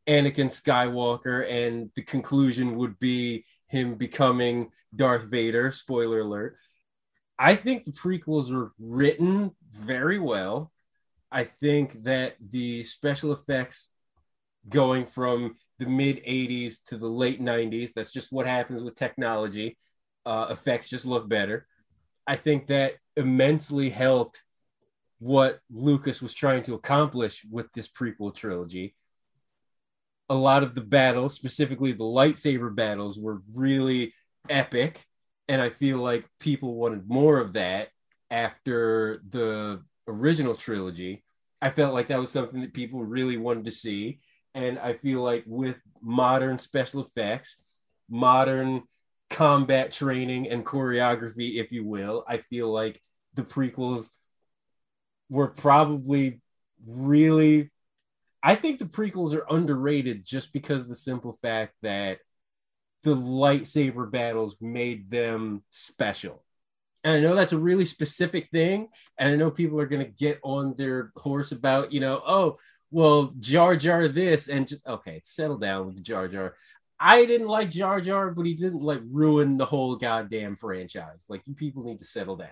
[0.08, 5.70] Anakin Skywalker, and the conclusion would be him becoming Darth Vader.
[5.70, 6.56] Spoiler alert.
[7.38, 10.72] I think the prequels are written very well.
[11.30, 13.88] I think that the special effects
[14.68, 19.76] going from the mid 80s to the late 90s, that's just what happens with technology.
[20.26, 21.66] Uh, effects just look better.
[22.26, 24.42] I think that immensely helped
[25.18, 28.94] what Lucas was trying to accomplish with this prequel trilogy.
[30.30, 34.14] A lot of the battles, specifically the lightsaber battles, were really
[34.48, 35.04] epic.
[35.48, 37.88] And I feel like people wanted more of that
[38.30, 41.24] after the original trilogy.
[41.60, 44.20] I felt like that was something that people really wanted to see.
[44.54, 47.56] And I feel like with modern special effects,
[48.10, 48.82] modern
[49.30, 53.00] combat training and choreography, if you will, I feel like
[53.34, 54.08] the prequels
[55.28, 56.40] were probably
[56.86, 57.70] really
[58.42, 62.18] I think the prequels are underrated just because the simple fact that
[63.02, 66.44] the lightsaber battles made them special.
[67.04, 68.88] And I know that's a really specific thing.
[69.16, 72.56] And I know people are going to get on their horse about, you know, oh,
[72.90, 76.54] well, Jar Jar this and just, okay, settle down with the Jar Jar.
[76.98, 81.24] I didn't like Jar Jar, but he didn't like ruin the whole goddamn franchise.
[81.28, 82.48] Like, you people need to settle down.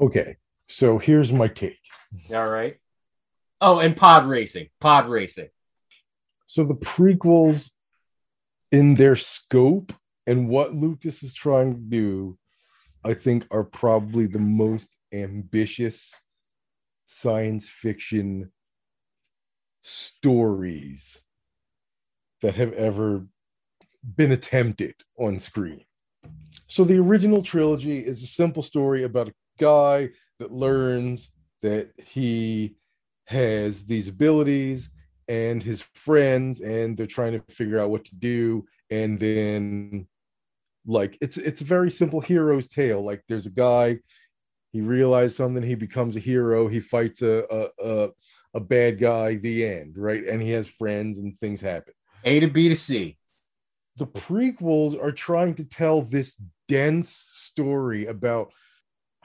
[0.00, 0.36] Okay.
[0.68, 1.78] So here's my take.
[2.34, 2.76] All right.
[3.62, 4.68] Oh, and pod racing.
[4.80, 5.48] Pod racing.
[6.46, 7.70] So the prequels,
[8.72, 9.92] in their scope
[10.26, 12.38] and what Lucas is trying to do,
[13.04, 16.14] I think are probably the most ambitious
[17.04, 18.50] science fiction
[19.80, 21.20] stories
[22.40, 23.26] that have ever
[24.16, 25.84] been attempted on screen.
[26.66, 31.30] So the original trilogy is a simple story about a guy that learns
[31.62, 32.76] that he
[33.26, 34.90] has these abilities
[35.28, 38.66] and his friends and they're trying to figure out what to do.
[38.90, 40.06] And then
[40.86, 43.04] like it's it's a very simple hero's tale.
[43.04, 43.98] Like there's a guy
[44.72, 48.08] he realizes something he becomes a hero he fights a a, a,
[48.54, 50.26] a bad guy the end right?
[50.26, 51.94] And he has friends and things happen.
[52.24, 53.16] A to b to c.
[53.96, 56.34] The prequels are trying to tell this
[56.68, 58.50] dense story about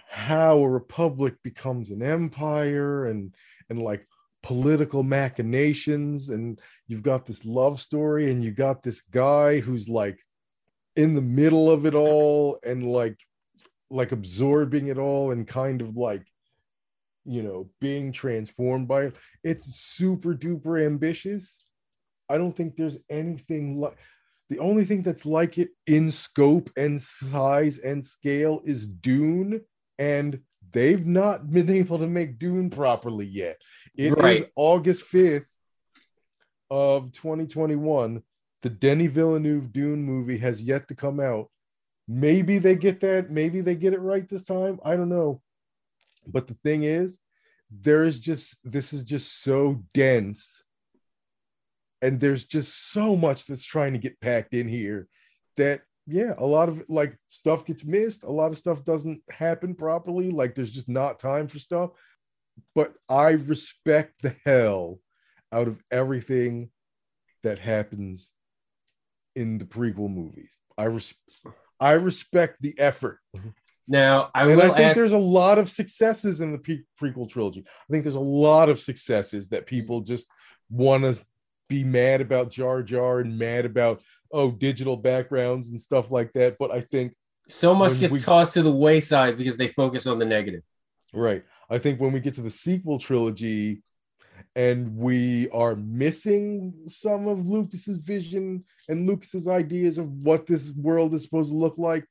[0.10, 3.34] how a republic becomes an empire and
[3.70, 4.08] and like
[4.44, 10.18] political machinations and you've got this love story and you got this guy who's like
[10.96, 13.18] in the middle of it all and like
[13.90, 16.24] like absorbing it all and kind of like
[17.26, 19.16] you know being transformed by it.
[19.44, 21.70] It's super duper ambitious.
[22.30, 23.98] I don't think there's anything like
[24.50, 29.62] the only thing that's like it in scope and size and scale is dune
[30.00, 30.40] and
[30.72, 33.62] they've not been able to make Dune properly yet.
[33.96, 34.42] It right.
[34.42, 35.46] is August 5th
[36.70, 38.22] of 2021.
[38.64, 41.50] The Denis Villeneuve Dune movie has yet to come out.
[42.08, 44.80] Maybe they get that, maybe they get it right this time.
[44.84, 45.42] I don't know.
[46.26, 47.18] But the thing is,
[47.70, 50.64] there is just this is just so dense
[52.02, 55.08] and there's just so much that's trying to get packed in here
[55.58, 58.24] that yeah, a lot of like stuff gets missed.
[58.24, 60.32] A lot of stuff doesn't happen properly.
[60.32, 61.92] Like there's just not time for stuff.
[62.74, 65.00] But I respect the hell
[65.52, 66.72] out of everything
[67.44, 68.30] that happens
[69.36, 70.56] in the prequel movies.
[70.78, 71.14] I res-
[71.80, 73.20] I respect the effort.
[73.36, 73.50] Mm-hmm.
[73.90, 74.96] Now, I and I think ask...
[74.96, 77.66] there's a lot of successes in the pre- prequel trilogy.
[77.68, 80.28] I think there's a lot of successes that people just
[80.70, 81.22] want to
[81.68, 84.02] be mad about Jar Jar and mad about
[84.32, 86.58] oh digital backgrounds and stuff like that.
[86.58, 87.14] But I think
[87.48, 90.64] so much gets we, tossed to the wayside because they focus on the negative.
[91.14, 91.44] Right.
[91.70, 93.82] I think when we get to the sequel trilogy
[94.56, 101.14] and we are missing some of Lucas's vision and Lucas's ideas of what this world
[101.14, 102.06] is supposed to look like,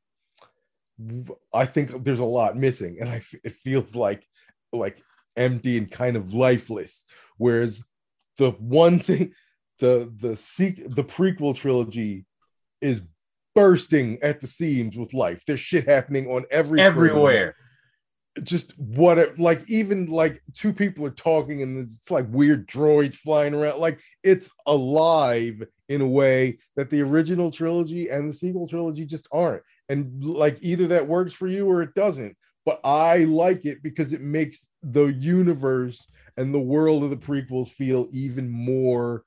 [1.53, 4.27] I think there's a lot missing, and I it feels like
[4.73, 5.03] like
[5.37, 7.05] empty and kind of lifeless.
[7.37, 7.83] Whereas
[8.39, 9.35] the one thing
[9.79, 10.31] the the
[10.89, 12.25] the prequel trilogy
[12.81, 13.03] is
[13.55, 15.43] bursting at the seams with life.
[15.47, 17.57] There's shit happening on every everywhere.
[18.43, 23.15] Just what it, like even like two people are talking and it's like weird droids
[23.15, 23.79] flying around.
[23.79, 29.27] Like it's alive in a way that the original trilogy and the sequel trilogy just
[29.33, 29.63] aren't.
[29.89, 32.37] And like either that works for you or it doesn't.
[32.67, 37.71] But I like it because it makes the universe and the world of the prequels
[37.71, 39.23] feel even more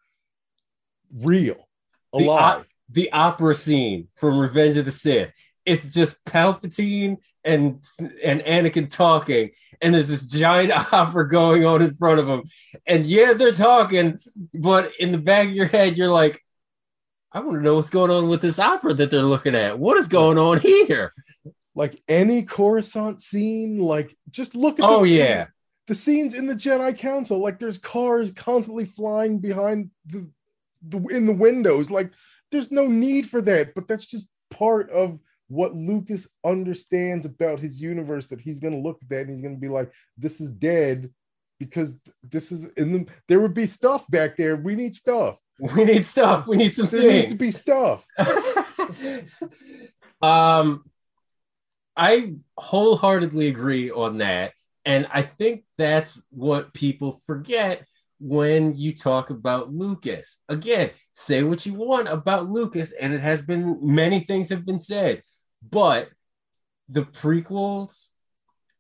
[1.14, 1.68] real,
[2.14, 2.66] alive.
[2.90, 5.32] The, the opera scene from Revenge of the Sith.
[5.66, 7.84] it's just Palpatine and
[8.24, 12.44] and Anakin talking, and there's this giant opera going on in front of them.
[12.86, 14.20] And yeah, they're talking,
[14.54, 16.44] but in the back of your head, you're like,
[17.32, 19.78] I want to know what's going on with this opera that they're looking at.
[19.78, 21.14] What is going on here?
[21.76, 25.48] Like any Coruscant scene, like just look at Oh the, yeah,
[25.88, 27.40] the scenes in the Jedi Council.
[27.40, 30.28] Like there's cars constantly flying behind the
[31.10, 31.90] in the windows.
[31.90, 32.12] Like
[32.52, 37.82] there's no need for that, but that's just part of what Lucas understands about his
[37.82, 40.40] universe that he's going to look at that and he's going to be like, this
[40.40, 41.10] is dead
[41.60, 44.56] because this is in the, there would be stuff back there.
[44.56, 45.38] We need stuff.
[45.60, 46.48] we need stuff.
[46.48, 47.04] We need some things.
[47.04, 48.06] There needs to be stuff.
[50.22, 50.86] um,
[51.98, 54.54] I wholeheartedly agree on that.
[54.86, 57.86] And I think that's what people forget
[58.20, 60.40] when you talk about Lucas.
[60.50, 64.80] Again, say what you want about Lucas, and it has been many things have been
[64.80, 65.22] said,
[65.68, 66.10] but
[66.90, 68.08] the prequels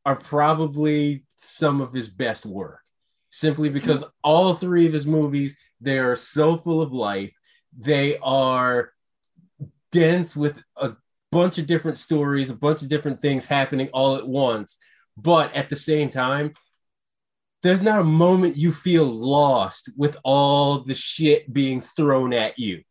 [0.06, 2.82] are probably some of his best work
[3.30, 3.75] simply hmm.
[3.75, 7.34] because all three of his movies they are so full of life
[7.78, 8.91] they are
[9.91, 10.93] dense with a
[11.32, 14.78] bunch of different stories a bunch of different things happening all at once
[15.15, 16.54] but at the same time
[17.62, 22.82] there's not a moment you feel lost with all the shit being thrown at you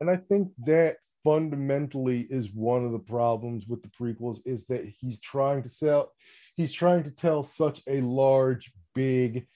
[0.00, 4.84] And I think that fundamentally is one of the problems with the prequels is that
[5.00, 6.12] he's trying to sell
[6.56, 9.46] he's trying to tell such a large, big,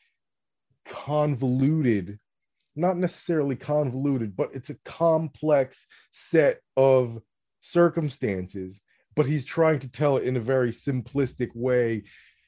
[0.87, 2.19] convoluted,
[2.75, 7.21] not necessarily convoluted, but it's a complex set of
[7.61, 8.81] circumstances,
[9.15, 12.05] but he's trying to tell it in a very simplistic way.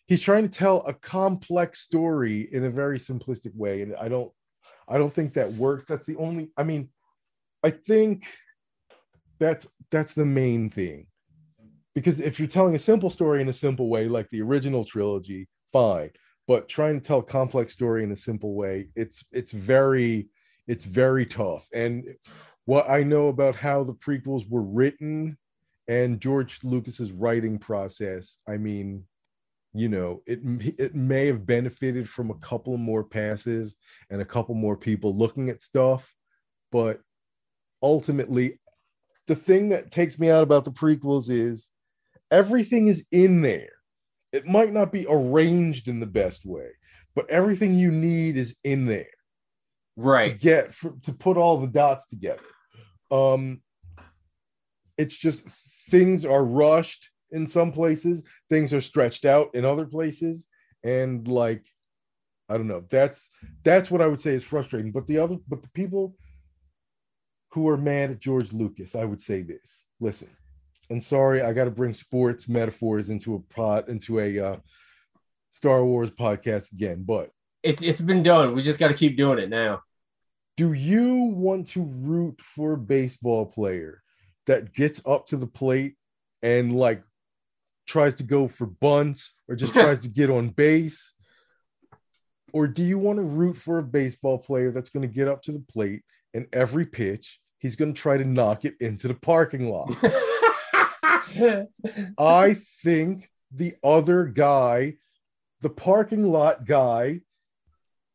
[0.09, 3.83] He's trying to tell a complex story in a very simplistic way.
[3.83, 4.33] And I don't
[4.89, 5.85] I don't think that works.
[5.89, 6.89] That's the only I mean,
[7.63, 8.25] I think
[9.39, 11.07] that's that's the main thing
[11.95, 15.49] because if you're telling a simple story in a simple way like the original trilogy
[15.73, 16.11] fine
[16.47, 20.29] but trying to tell a complex story in a simple way it's it's very
[20.67, 22.05] it's very tough and
[22.67, 25.37] what i know about how the prequels were written
[25.89, 29.05] and george lucas's writing process i mean
[29.75, 30.41] you know it
[30.79, 33.77] it may have benefited from a couple more passes
[34.11, 36.15] and a couple more people looking at stuff
[36.73, 37.01] but
[37.83, 38.59] ultimately
[39.29, 41.71] the thing that takes me out about the prequels is
[42.31, 43.71] everything is in there.
[44.33, 46.69] It might not be arranged in the best way,
[47.15, 49.07] but everything you need is in there
[49.97, 50.33] right?
[50.33, 52.43] to get for, to put all the dots together.
[53.11, 53.63] Um,
[54.97, 55.45] it's just
[55.89, 60.47] things are rushed in some places, things are stretched out in other places,
[60.83, 61.65] and like
[62.49, 62.85] I don't know.
[62.91, 63.31] That's
[63.65, 64.93] that's what I would say is frustrating.
[64.93, 66.15] But the other, but the people
[67.53, 69.83] who are mad at George Lucas, I would say this.
[70.01, 70.29] Listen,
[70.91, 74.57] and sorry, I got to bring sports metaphors into a pot into a uh,
[75.51, 77.05] Star Wars podcast again.
[77.07, 77.31] But
[77.63, 79.83] it's, it's been done we just got to keep doing it now
[80.57, 84.03] do you want to root for a baseball player
[84.47, 85.95] that gets up to the plate
[86.43, 87.03] and like
[87.89, 91.15] tries to go for bunts or just tries to get on base?
[92.53, 95.43] Or do you want to root for a baseball player that's going to get up
[95.43, 99.15] to the plate and every pitch he's going to try to knock it into the
[99.15, 99.91] parking lot?
[102.19, 104.95] I think the other guy,
[105.61, 107.21] the parking lot guy,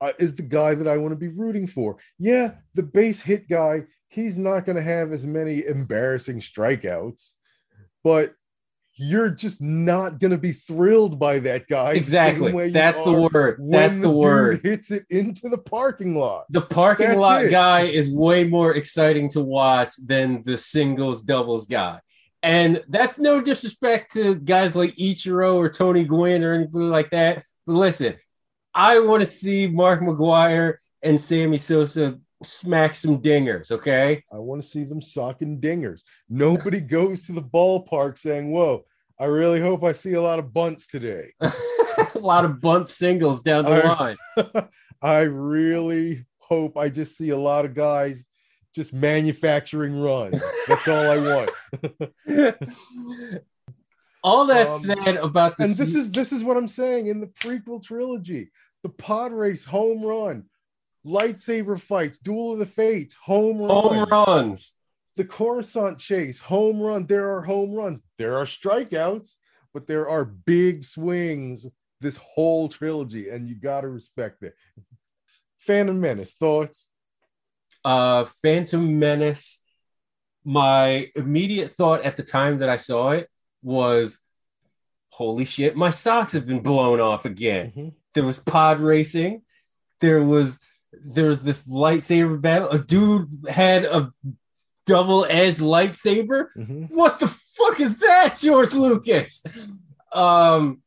[0.02, 1.98] uh, is the guy that I want to be rooting for.
[2.20, 7.34] Yeah, the base hit guy, he's not going to have as many embarrassing strikeouts,
[8.04, 8.36] but
[8.96, 11.92] you're just not going to be thrilled by that guy.
[11.92, 16.46] the exactly that's the word that's the, dude word hits it into the parking lot.
[16.50, 17.50] the parking That's lot it.
[17.50, 22.00] guy is way more exciting to watch than the singles doubles guy.
[22.44, 27.44] And that's no disrespect to guys like Ichiro or Tony Gwynn or anybody like that.
[27.66, 28.16] But listen,
[28.76, 34.24] I want to see Mark McGwire and Sammy Sosa smack some dingers, okay?
[34.32, 36.02] I want to see them socking dingers.
[36.30, 38.86] Nobody goes to the ballpark saying, Whoa,
[39.20, 41.34] I really hope I see a lot of bunts today.
[41.42, 41.54] a
[42.16, 44.18] lot of bunt singles down the I- line.
[45.02, 48.24] I really hope I just see a lot of guys
[48.74, 50.42] just manufacturing runs.
[50.68, 51.52] That's all I want.
[54.24, 57.20] All that Um, said about the And this is this is what I'm saying in
[57.20, 58.52] the prequel trilogy.
[58.82, 60.46] The pod race home run,
[61.06, 63.70] lightsaber fights, duel of the fates, home run.
[63.70, 64.74] home runs.
[65.16, 67.06] the Coruscant chase, home run.
[67.06, 68.02] There are home runs.
[68.18, 69.36] There are strikeouts,
[69.74, 71.68] but there are big swings
[72.02, 74.56] this whole trilogy, and you got to respect it.
[75.58, 76.88] Phantom Menace, thoughts?
[77.86, 79.60] uh Phantom Menace
[80.46, 83.30] my immediate thought at the time that I saw it
[83.62, 84.18] was,
[85.10, 87.94] "Holy shit, my socks have been blown off again." Mhm.
[88.14, 89.44] There was pod racing.
[90.02, 90.60] There was
[91.04, 92.70] there was this lightsaber battle.
[92.70, 94.12] A dude had a
[94.86, 96.48] double edged lightsaber.
[96.58, 96.90] Mhm.
[96.92, 99.44] What the fuck is that, George Lucas?
[100.12, 100.82] Um,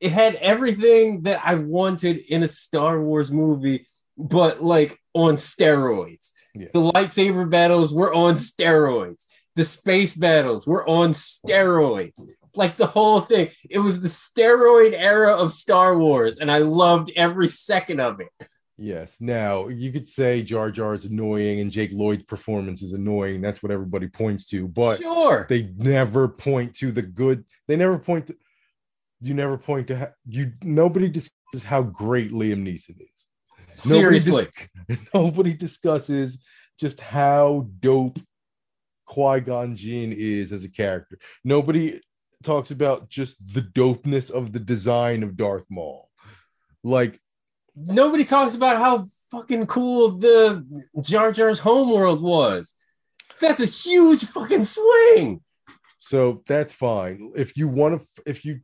[0.00, 3.86] it had everything that I wanted in a Star Wars movie,
[4.18, 6.30] but like on steroids.
[6.54, 6.68] Yeah.
[6.72, 9.24] The lightsaber battles were on steroids.
[9.54, 12.20] The space battles were on steroids.
[12.54, 13.50] Like the whole thing.
[13.70, 18.28] It was the steroid era of Star Wars, and I loved every second of it.
[18.82, 19.16] Yes.
[19.20, 23.40] Now you could say Jar Jar is annoying and Jake Lloyd's performance is annoying.
[23.40, 25.46] That's what everybody points to, but sure.
[25.48, 27.44] they never point to the good.
[27.68, 28.36] They never point to.
[29.20, 30.52] You never point to ha- you.
[30.62, 33.86] Nobody discusses how great Liam Neeson is.
[33.86, 34.48] Nobody Seriously.
[34.88, 36.40] dis- nobody discusses
[36.76, 38.18] just how dope
[39.06, 41.20] Qui Gon Jinn is as a character.
[41.44, 42.00] Nobody
[42.42, 46.10] talks about just the dopeness of the design of Darth Maul.
[46.82, 47.20] Like
[47.74, 50.64] Nobody talks about how fucking cool the
[51.00, 52.74] Jar Jar's homeworld was.
[53.40, 55.40] That's a huge fucking swing.
[55.98, 57.32] So that's fine.
[57.34, 58.60] If you want to, if you,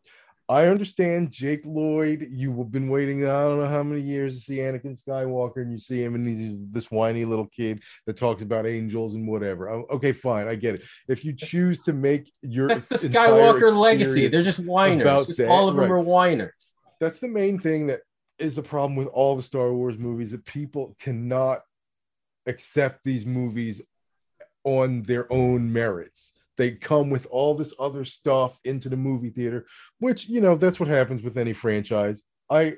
[0.48, 2.28] I understand Jake Lloyd.
[2.30, 5.78] You've been waiting, I don't know how many years to see Anakin Skywalker, and you
[5.78, 9.68] see him, and he's this whiny little kid that talks about angels and whatever.
[9.68, 10.84] Oh, Okay, fine, I get it.
[11.06, 14.28] If you choose to make your That's the Skywalker legacy.
[14.28, 15.26] They're just whiners.
[15.26, 15.90] Just that, all of them right.
[15.90, 16.74] are whiners.
[17.00, 18.00] that's the main thing that
[18.38, 21.62] is the problem with all the Star Wars movies that people cannot
[22.46, 23.82] accept these movies
[24.64, 26.32] on their own merits.
[26.56, 29.66] They come with all this other stuff into the movie theater,
[30.00, 32.22] which you know that's what happens with any franchise.
[32.50, 32.76] I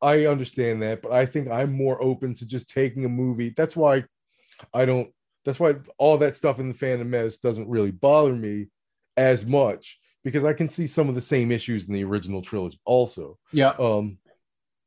[0.00, 3.52] I understand that, but I think I'm more open to just taking a movie.
[3.56, 4.04] That's why
[4.72, 5.10] I don't.
[5.44, 8.68] That's why all that stuff in the Phantom Menace doesn't really bother me
[9.16, 12.80] as much because I can see some of the same issues in the original trilogy
[12.84, 13.38] also.
[13.52, 13.74] Yeah.
[13.78, 14.18] Um,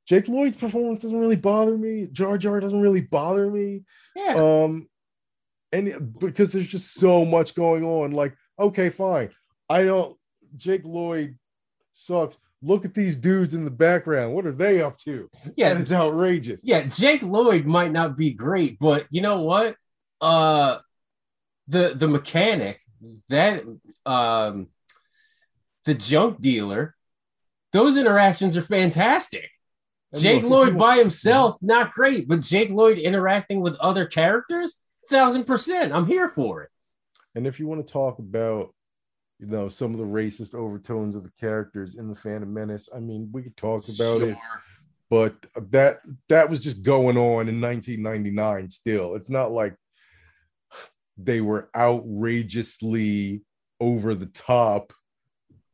[0.07, 2.07] Jake Lloyd's performance doesn't really bother me.
[2.11, 3.83] Jar Jar doesn't really bother me.
[4.15, 4.35] Yeah.
[4.35, 4.87] Um,
[5.71, 8.11] and because there's just so much going on.
[8.11, 9.31] Like, okay, fine.
[9.69, 10.15] I don't.
[10.57, 11.37] Jake Lloyd
[11.93, 12.37] sucks.
[12.61, 14.33] Look at these dudes in the background.
[14.33, 15.29] What are they up to?
[15.55, 15.73] yeah.
[15.73, 16.61] That is outrageous.
[16.63, 16.83] yeah.
[16.83, 19.75] Jake Lloyd might not be great, but you know what?
[20.21, 20.77] Uh
[21.67, 22.79] the the mechanic,
[23.29, 23.63] that
[24.05, 24.67] um
[25.83, 26.95] the junk dealer,
[27.73, 29.49] those interactions are fantastic.
[30.15, 34.77] And Jake Lloyd by himself, not great, but Jake Lloyd interacting with other characters,
[35.09, 35.93] thousand percent.
[35.93, 36.69] I'm here for it.
[37.35, 38.73] And if you want to talk about,
[39.39, 42.99] you know, some of the racist overtones of the characters in the Phantom Menace, I
[42.99, 44.37] mean, we could talk about it.
[45.09, 45.35] But
[45.69, 45.99] that
[46.29, 49.75] that was just going on in 1999 still it's not like
[51.17, 53.43] they were outrageously
[53.79, 54.93] over the top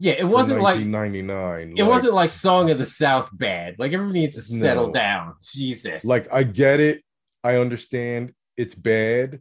[0.03, 3.75] Yeah, it wasn't like 1999 it Like- wasn't like Song of the South bad.
[3.77, 4.93] Like everybody needs to settle No.
[4.93, 5.35] down.
[5.43, 6.03] Jesus.
[6.03, 7.03] like i get it
[7.43, 9.39] i understand it's bad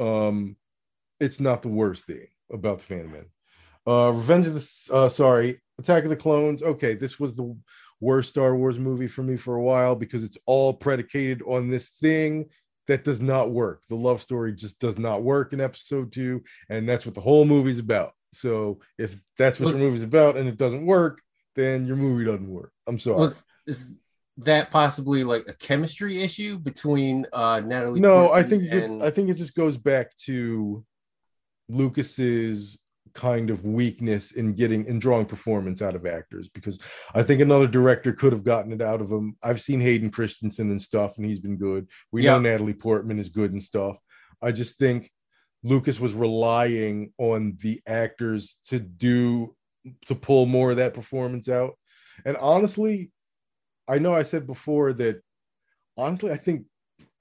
[0.00, 0.56] um
[1.20, 3.26] it's not the worst thing about the phantom
[3.86, 7.56] uh revenge of the uh sorry attack of the clones okay this was the
[8.00, 11.88] worst star wars movie for me for a while because it's all predicated on this
[12.00, 12.46] thing
[12.88, 16.88] that does not work the love story just does not work in episode two and
[16.88, 20.48] that's what the whole movie's about so if that's what Was- your movie's about and
[20.48, 21.20] it doesn't work
[21.56, 22.72] then your movie doesn't work.
[22.88, 23.18] I'm sorry.
[23.18, 23.86] Was is
[24.38, 28.00] that possibly like a chemistry issue between uh Natalie?
[28.00, 30.84] no i think it- i think it just goes back to
[31.68, 32.76] lucas's
[33.14, 36.80] kind of weakness in getting in drawing performance out of actors because
[37.14, 39.36] i think another director could have gotten it out of him.
[39.42, 41.86] I've seen hayden christensen and stuff and he's been good.
[42.10, 43.96] We know natalie portman is good and stuff.
[44.42, 45.10] I just think
[45.64, 49.54] lucas was relying on the actors to do
[50.06, 51.72] to pull more of that performance out
[52.24, 53.10] and honestly
[53.88, 55.20] i know i said before that
[55.96, 56.64] honestly i think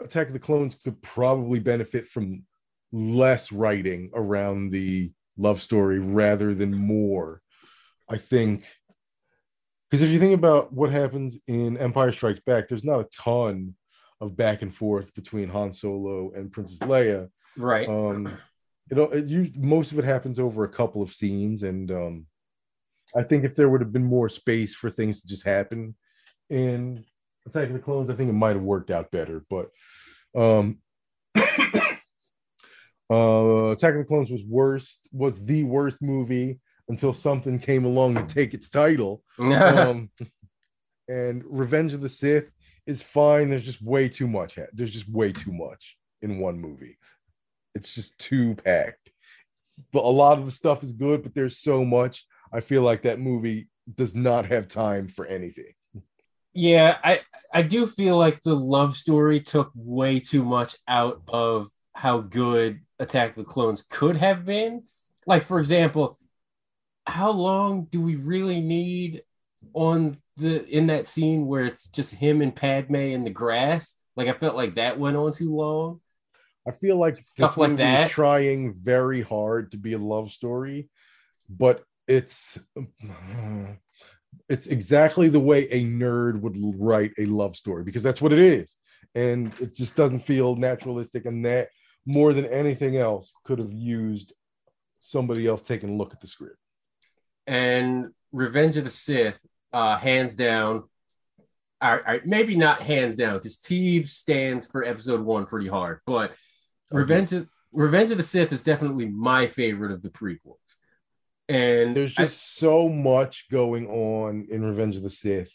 [0.01, 2.43] Attack of the Clones could probably benefit from
[2.91, 7.41] less writing around the love story rather than more.
[8.09, 8.65] I think
[9.89, 13.75] because if you think about what happens in Empire Strikes Back, there's not a ton
[14.19, 17.29] of back and forth between Han Solo and Princess Leia.
[17.57, 17.87] Right.
[17.87, 18.37] Um,
[18.89, 22.25] you know, it, you, most of it happens over a couple of scenes, and um,
[23.15, 25.95] I think if there would have been more space for things to just happen
[26.49, 27.05] in
[27.45, 29.43] Attack of the Clones, I think it might have worked out better.
[29.49, 29.69] But
[30.35, 30.79] um,
[31.37, 31.41] uh,
[33.71, 38.25] Attack of the Clones was worst, was the worst movie until something came along to
[38.25, 39.23] take its title.
[39.39, 40.09] Um,
[41.09, 42.49] and Revenge of the Sith
[42.85, 43.49] is fine.
[43.49, 44.57] There's just way too much.
[44.71, 46.97] There's just way too much in one movie.
[47.75, 49.11] It's just too packed.
[49.91, 52.25] But a lot of the stuff is good, but there's so much.
[52.51, 55.73] I feel like that movie does not have time for anything.
[56.53, 57.21] Yeah, I
[57.51, 62.81] I do feel like the love story took way too much out of how good
[62.99, 64.83] Attack the Clones could have been.
[65.25, 66.19] Like for example,
[67.05, 69.23] how long do we really need
[69.73, 73.95] on the in that scene where it's just him and Padme in the grass?
[74.15, 76.01] Like I felt like that went on too long.
[76.67, 78.05] I feel like Stuff this like movie that.
[78.07, 80.89] is trying very hard to be a love story,
[81.49, 82.57] but it's
[84.49, 88.39] it's exactly the way a nerd would write a love story because that's what it
[88.39, 88.75] is,
[89.15, 91.25] and it just doesn't feel naturalistic.
[91.25, 91.69] And that
[92.05, 94.33] more than anything else could have used
[95.01, 96.57] somebody else taking a look at the script.
[97.45, 99.37] And Revenge of the Sith,
[99.73, 100.83] uh, hands down.
[101.81, 105.67] All right, all right, maybe not hands down because Teeb stands for Episode One pretty
[105.67, 106.31] hard, but
[106.93, 110.75] Revenge of Revenge of the Sith is definitely my favorite of the prequels.
[111.49, 115.51] And There's I- just so much going on in Revenge of the Sith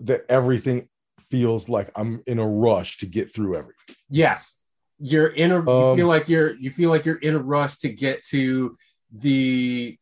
[0.00, 0.88] that everything
[1.30, 3.96] feels like I'm in a rush to get through everything.
[4.08, 4.54] Yes,
[4.98, 5.60] you're in a.
[5.62, 6.54] you Um, feel like you're.
[6.56, 8.74] You feel like you're in a rush to get to
[9.12, 9.98] the.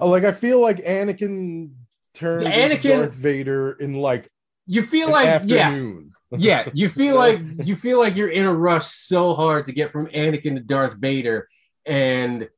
[0.00, 1.72] Uh, Like I feel like Anakin
[2.14, 4.30] turns Anakin- Darth Vader in like
[4.66, 6.10] You feel like yeah, afternoon.
[6.38, 6.68] Yeah.
[6.74, 10.06] You feel like you feel like you're in a rush so hard to get from
[10.08, 11.48] Anakin to Darth Vader,
[11.86, 12.48] and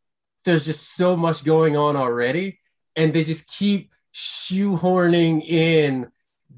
[0.45, 2.59] there's just so much going on already,
[2.95, 6.09] and they just keep shoehorning in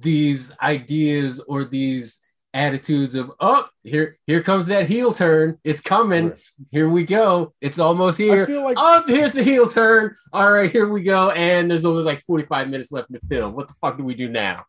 [0.01, 2.19] these ideas or these
[2.55, 6.39] attitudes of oh here here comes that heel turn it's coming Right.
[6.73, 10.15] here we go it's almost here like Oh, here's the heel turn.
[10.33, 11.31] All right, here we go.
[11.31, 13.55] And there's only like 45 minutes left in the film.
[13.55, 14.65] What the fuck do we do now?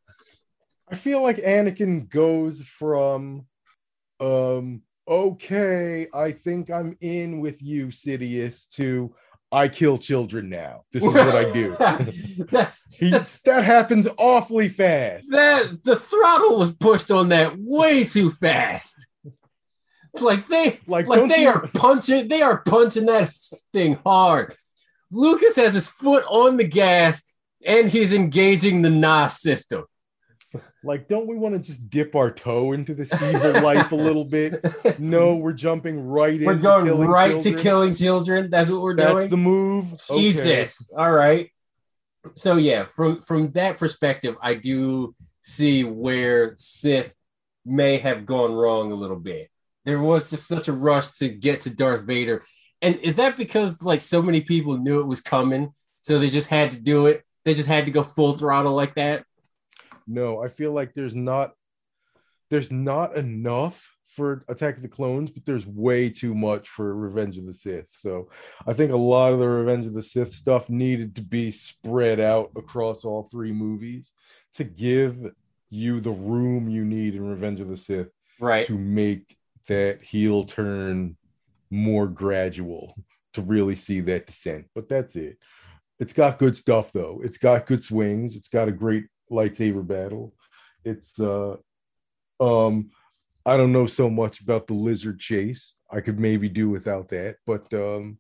[0.92, 3.46] I feel like Anakin goes from
[4.20, 9.14] um okay, I think I'm in with you, Sidious, to
[9.52, 10.84] I kill children now.
[10.92, 11.76] This is what I do.
[12.52, 15.32] that's He, that's that happens awfully fast.
[15.32, 19.08] that the throttle was pushed on that way too fast.
[20.14, 23.32] It's like they Like, like they you- are punching they are punching that
[23.74, 24.56] thing hard.
[25.12, 27.24] Lucas has his foot on the gas
[27.66, 29.86] and he's engaging the NOS system.
[30.84, 34.26] Like, don't we want to just dip our toe into this evil life a little
[34.26, 34.66] bit?
[35.00, 36.46] No, we're jumping right in.
[36.46, 37.56] We're going right children.
[37.56, 38.50] to killing children.
[38.50, 39.18] That's what we're doing.
[39.18, 39.94] That's the move.
[40.10, 40.22] Okay.
[40.22, 40.90] Jesus.
[40.98, 41.52] All right.
[42.36, 47.14] So yeah, from from that perspective, I do see where Sith
[47.66, 49.50] may have gone wrong a little bit.
[49.86, 52.44] There was just such a rush to get to Darth Vader.
[52.82, 56.50] And is that because like so many people knew it was coming, so they just
[56.50, 57.24] had to do it?
[57.46, 59.24] They just had to go full throttle like that?
[60.10, 61.54] No, I feel like there's not
[62.50, 67.38] there's not enough for Attack of the Clones, but there's way too much for Revenge
[67.38, 67.90] of the Sith.
[67.92, 68.30] So
[68.66, 72.20] I think a lot of the Revenge of the Sith stuff needed to be spread
[72.20, 74.12] out across all three movies
[74.54, 75.32] to give
[75.70, 78.66] you the room you need in Revenge of the Sith Right.
[78.66, 79.38] to make
[79.68, 81.16] that heel turn
[81.70, 82.96] more gradual
[83.34, 84.66] to really see that descent.
[84.74, 85.38] But that's it.
[86.00, 87.22] It's got good stuff though.
[87.24, 88.36] It's got good swings.
[88.36, 90.34] It's got a great lightsaber battle.
[90.86, 91.56] It's uh
[92.40, 92.92] um
[93.46, 95.74] I don't know so much about the lizard chase.
[95.92, 98.18] I could maybe do without that, but um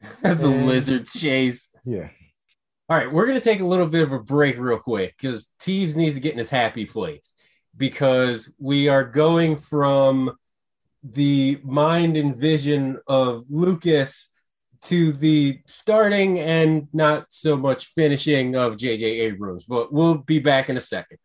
[0.22, 1.68] the And- lizard chase.
[1.84, 2.08] yeah.
[2.88, 5.46] All right, we're going to take a little bit of a break real quick because
[5.62, 7.34] Teebs needs to get in his happy place
[7.76, 10.36] because we are going from
[11.04, 14.29] the mind and vision of Lucas
[14.84, 19.04] to the starting and not so much finishing of J.J.
[19.06, 19.64] Abrams.
[19.64, 21.18] But we'll be back in a second.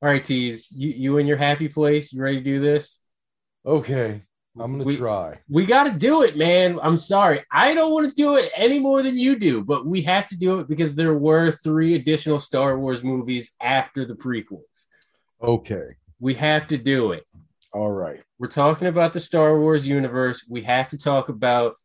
[0.00, 2.12] All right, Teebs, you, you in your happy place?
[2.12, 3.00] You ready to do this?
[3.66, 4.22] Okay.
[4.60, 5.38] I'm gonna We- try.
[5.48, 6.78] we got to do it, man.
[6.82, 7.44] I'm sorry.
[7.52, 10.36] I don't want to do it any more than you do, but we have to
[10.36, 14.86] do it because there were three additional Star Wars movies after the prequels.
[15.42, 15.96] Okay.
[16.20, 17.24] We have to do it.
[17.78, 18.24] All right.
[18.40, 20.44] We're talking about the Star Wars universe.
[20.48, 21.76] We have to talk about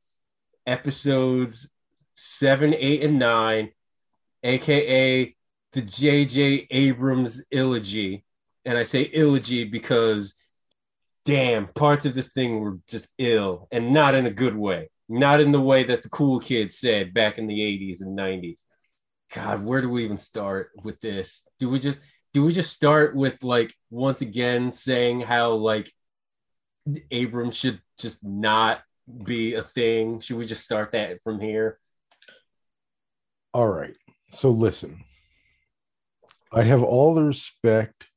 [0.65, 1.69] episodes
[2.15, 3.69] seven, eight, and nine,
[4.41, 5.35] aka
[5.71, 6.65] the J.J.
[6.71, 8.25] Abrams eulogy.
[8.65, 10.33] And I say eulogy because
[11.25, 14.89] damn, parts of this thing were just ill and not in a good way.
[15.07, 18.61] Not in the way that the cool kids said back in the 80s and 90s.
[19.31, 21.43] God, where do we even start with this?
[21.59, 21.99] Do we just
[22.33, 25.91] do we just start with like once again saying how like
[27.11, 28.81] Abrams should just not
[29.23, 30.19] be a thing?
[30.19, 31.79] Should we just start that from here?
[33.53, 33.95] All right.
[34.31, 35.03] So listen,
[36.51, 38.07] I have all the respect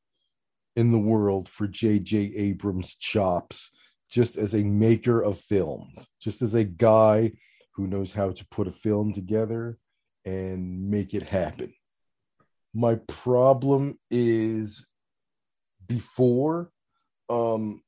[0.76, 2.32] in the world for J.J.
[2.36, 3.70] Abrams' chops,
[4.10, 7.32] just as a maker of films, just as a guy
[7.72, 9.78] who knows how to put a film together
[10.24, 11.72] and make it happen.
[12.76, 14.84] My problem is
[15.86, 16.70] before,
[17.30, 17.82] um,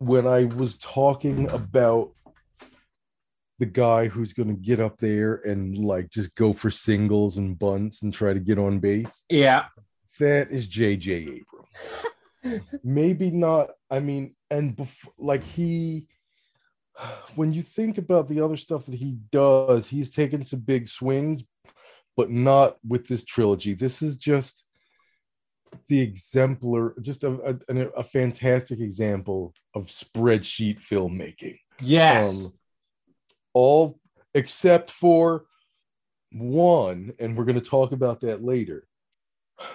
[0.00, 2.12] when I was talking about
[3.58, 7.58] the guy who's going to get up there and like just go for singles and
[7.58, 9.24] bunts and try to get on base.
[9.30, 9.64] Yeah.
[10.18, 11.42] That is JJ
[12.44, 12.66] Abrams.
[12.84, 13.70] Maybe not.
[13.90, 16.06] I mean, and before, like he,
[17.34, 21.42] when you think about the other stuff that he does, he's taken some big swings,
[22.16, 23.74] but not with this trilogy.
[23.74, 24.64] This is just
[25.88, 31.58] the exemplar, just a, a, a fantastic example of spreadsheet filmmaking.
[31.80, 32.46] Yes.
[32.46, 32.52] Um,
[33.52, 34.00] all
[34.34, 35.44] except for
[36.32, 38.86] one, and we're going to talk about that later.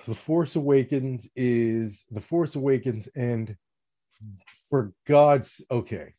[0.06, 3.56] The Force Awakens is The Force Awakens, and
[4.70, 6.14] for God's okay,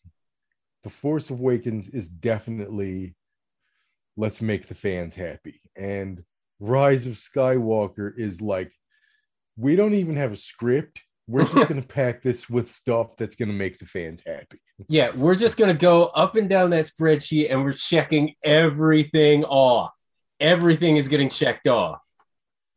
[0.82, 3.14] The Force Awakens is definitely
[4.16, 5.60] let's make the fans happy.
[5.76, 6.22] And
[6.60, 8.72] Rise of Skywalker is like,
[9.56, 11.00] we don't even have a script.
[11.26, 14.60] We're just going to pack this with stuff that's going to make the fans happy.
[14.88, 19.44] Yeah, we're just going to go up and down that spreadsheet and we're checking everything
[19.44, 19.92] off.
[20.40, 22.00] Everything is getting checked off.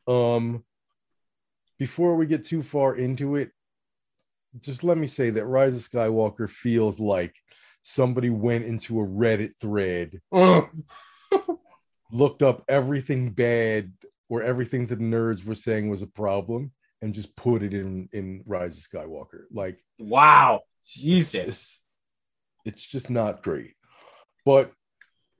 [0.07, 0.63] Um,
[1.79, 3.51] before we get too far into it,
[4.61, 7.33] just let me say that Rise of Skywalker feels like
[7.83, 10.21] somebody went into a Reddit thread,
[12.11, 13.91] looked up everything bad
[14.29, 18.09] or everything that the nerds were saying was a problem, and just put it in
[18.13, 19.43] in Rise of Skywalker.
[19.51, 21.81] Like, wow, Jesus, it's,
[22.65, 23.73] it's just not great.
[24.45, 24.71] But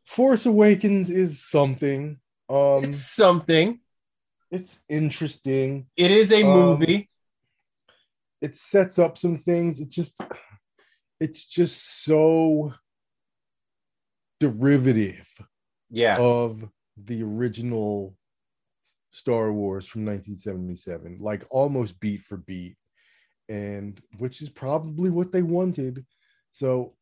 [0.06, 2.20] Force Awakens is something.
[2.50, 3.80] Um, it's something.
[4.52, 5.88] It's interesting.
[5.98, 6.96] It is a movie.
[6.98, 7.06] Um,
[8.42, 9.80] it sets up some things.
[9.80, 10.20] It's just,
[11.20, 12.74] it's just so
[14.40, 15.28] derivative.
[15.96, 16.18] Yeah.
[16.20, 16.68] Of
[16.98, 18.18] the original
[19.12, 22.76] Star Wars from 1977, like almost beat for beat,
[23.48, 26.06] and which is probably what they wanted.
[26.52, 26.96] So,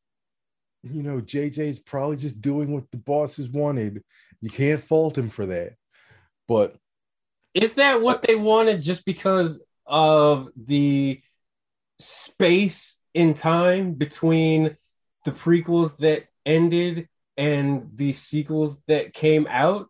[0.84, 4.04] you know, JJ is probably just doing what the bosses wanted.
[4.42, 5.74] You can't fault him for that.
[6.48, 6.76] But
[7.56, 11.20] is that what they wanted just because of the
[11.98, 14.78] space in time between
[15.26, 17.08] the prequels that ended
[17.38, 19.90] and the sequels that came out?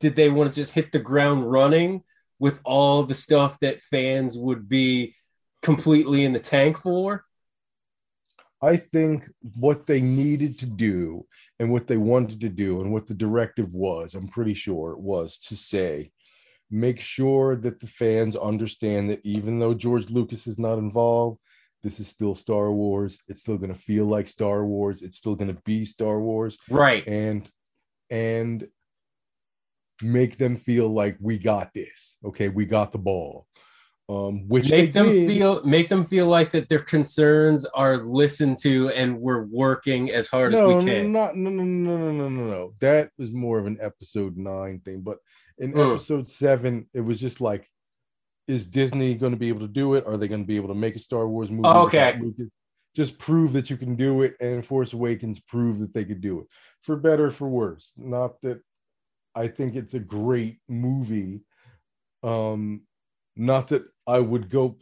[0.00, 2.02] did they want to just hit the ground running
[2.38, 5.14] with all the stuff that fans would be
[5.62, 7.24] completely in the tank for?
[8.62, 11.26] I think what they needed to do
[11.58, 15.00] and what they wanted to do and what the directive was, I'm pretty sure, it
[15.00, 16.10] was to say,
[16.70, 21.38] make sure that the fans understand that even though George Lucas is not involved,
[21.82, 23.18] this is still Star Wars.
[23.28, 25.02] It's still going to feel like Star Wars.
[25.02, 26.58] It's still going to be Star Wars.
[26.68, 27.06] Right.
[27.06, 27.48] And
[28.10, 28.68] and
[30.02, 32.16] make them feel like we got this.
[32.24, 33.46] Okay, we got the ball.
[34.08, 35.28] Um, which make them did.
[35.28, 40.26] feel make them feel like that their concerns are listened to and we're working as
[40.26, 41.12] hard no, as we can.
[41.12, 42.74] Not, no, no, no, no, no, no, no.
[42.80, 45.02] That was more of an episode nine thing.
[45.02, 45.18] But
[45.58, 45.92] in mm.
[45.92, 47.70] episode seven, it was just like,
[48.50, 50.06] is Disney going to be able to do it?
[50.06, 51.68] Are they going to be able to make a Star Wars movie?
[51.86, 52.20] okay.
[52.96, 56.40] Just prove that you can do it, and Force Awakens prove that they could do
[56.40, 56.46] it
[56.82, 57.92] for better, for worse.
[57.96, 58.60] Not that
[59.34, 61.40] I think it's a great movie.
[62.24, 62.82] Um,
[63.36, 64.76] not that I would go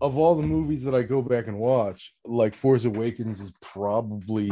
[0.00, 4.50] of all the movies that I go back and watch, like Force Awakens is probably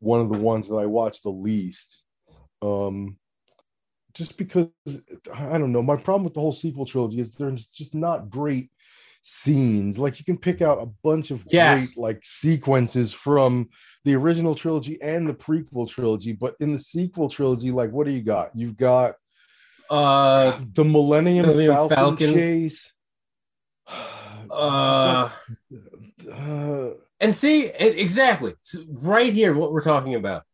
[0.00, 2.02] one of the ones that I watch the least.
[2.62, 3.16] Um,
[4.16, 4.68] just because
[5.32, 8.70] I don't know, my problem with the whole sequel trilogy is there's just not great
[9.22, 9.98] scenes.
[9.98, 11.94] Like you can pick out a bunch of yes.
[11.94, 13.68] great like sequences from
[14.04, 18.12] the original trilogy and the prequel trilogy, but in the sequel trilogy, like what do
[18.12, 18.50] you got?
[18.54, 19.16] You've got
[19.90, 22.92] uh the Millennium, Millennium Falcon, Falcon, chase.
[24.48, 25.28] Uh,
[26.32, 30.44] uh, and see exactly so right here what we're talking about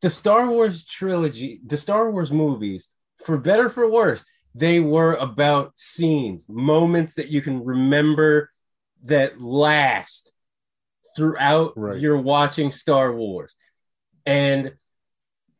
[0.00, 2.88] the Star Wars trilogy, the Star Wars movies,
[3.24, 4.24] for better for worse,
[4.54, 8.50] they were about scenes, moments that you can remember
[9.04, 10.32] that last
[11.16, 11.98] throughout right.
[12.00, 13.54] your watching Star Wars.
[14.24, 14.74] And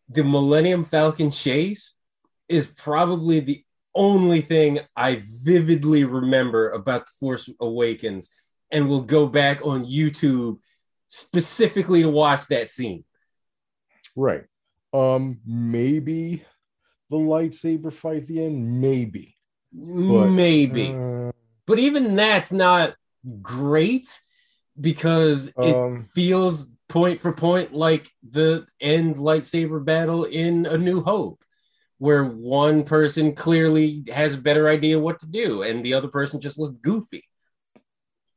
[0.09, 1.95] the Millennium Falcon chase
[2.49, 3.65] is probably the
[3.95, 8.29] only thing I vividly remember about The Force Awakens
[8.71, 10.59] and will go back on YouTube
[11.09, 13.05] specifically to watch that scene.
[14.19, 14.45] Right.
[14.93, 16.45] Um maybe
[17.09, 18.81] the lightsaber fight at the end?
[18.81, 19.37] Maybe.
[19.73, 20.89] But, maybe.
[20.89, 21.31] Uh,
[21.67, 22.95] but even that's not
[23.41, 24.09] great
[24.81, 31.03] because it Um, feels point for point like the end lightsaber battle in A New
[31.03, 31.45] Hope,
[31.99, 36.41] where one person clearly has a better idea what to do and the other person
[36.41, 37.25] just looks goofy.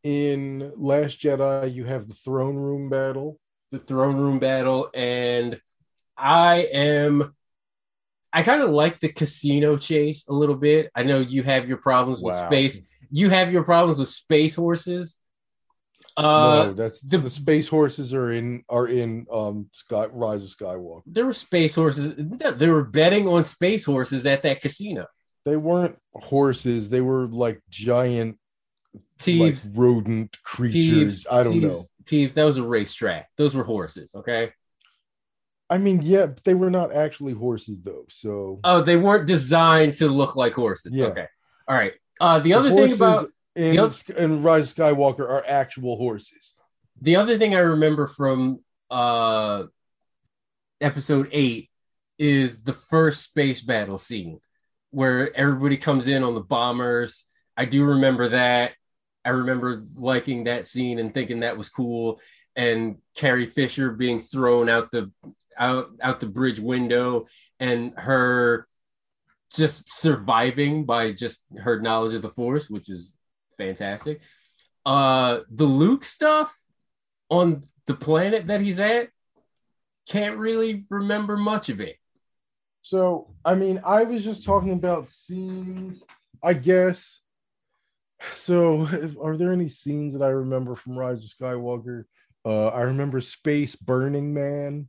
[0.04, 3.40] in Last Jedi, you have the throne room battle.
[3.72, 5.62] The throne room battle, and
[6.22, 7.34] I am.
[8.34, 10.90] I kind of like the casino chase a little bit.
[10.96, 12.48] I know you have your problems with Wow.
[12.48, 12.88] space.
[13.10, 15.18] You have your problems with space horses.
[16.18, 20.50] Uh, no, that's the- the, space horses are in are in um Sky Rise of
[20.50, 21.02] Skywalker.
[21.06, 22.14] there were space horses.
[22.18, 25.08] They were betting on space horses at that casino.
[25.46, 26.90] They weren't horses.
[26.90, 28.38] They were like giant,
[29.20, 31.26] Teebs, like rodent creatures.
[31.32, 31.86] I don't Teebs, know.
[32.04, 33.30] Teebs, that was a racetrack.
[33.38, 34.12] Those were horses.
[34.14, 34.52] Okay.
[35.72, 38.06] I mean, yeah, they were not actually horses though.
[38.10, 40.96] So Oh, they weren't designed to look like horses.
[40.96, 41.06] Yeah.
[41.08, 41.26] Okay.
[41.68, 41.94] All right.
[42.20, 46.56] Uh, the other thing about in, the oth- in Rise of Skywalker are actual horses.
[47.02, 48.60] the other thing I remember from
[48.92, 49.64] uh,
[50.82, 51.70] episode eight
[52.18, 54.40] is the first space battle scene
[54.92, 57.26] where everybody comes in on the bombers.
[57.58, 58.74] I do remember that.
[59.24, 62.20] I remember liking that scene and thinking that was cool.
[62.56, 65.12] And Carrie Fisher being thrown out the
[65.58, 67.26] out out the bridge window
[67.60, 68.68] and her
[69.54, 73.18] just surviving by just her knowledge of the force, which is
[73.58, 74.22] fantastic.
[74.86, 76.56] Uh the Luke stuff
[77.30, 79.10] on the planet that he's at,
[80.08, 81.98] can't really remember much of it.
[82.82, 86.02] So, I mean, I was just talking about scenes,
[86.44, 87.22] I guess.
[88.34, 88.88] So,
[89.24, 92.06] are there any scenes that I remember from Rise of Skywalker?
[92.44, 94.88] Uh, I remember Space Burning Man.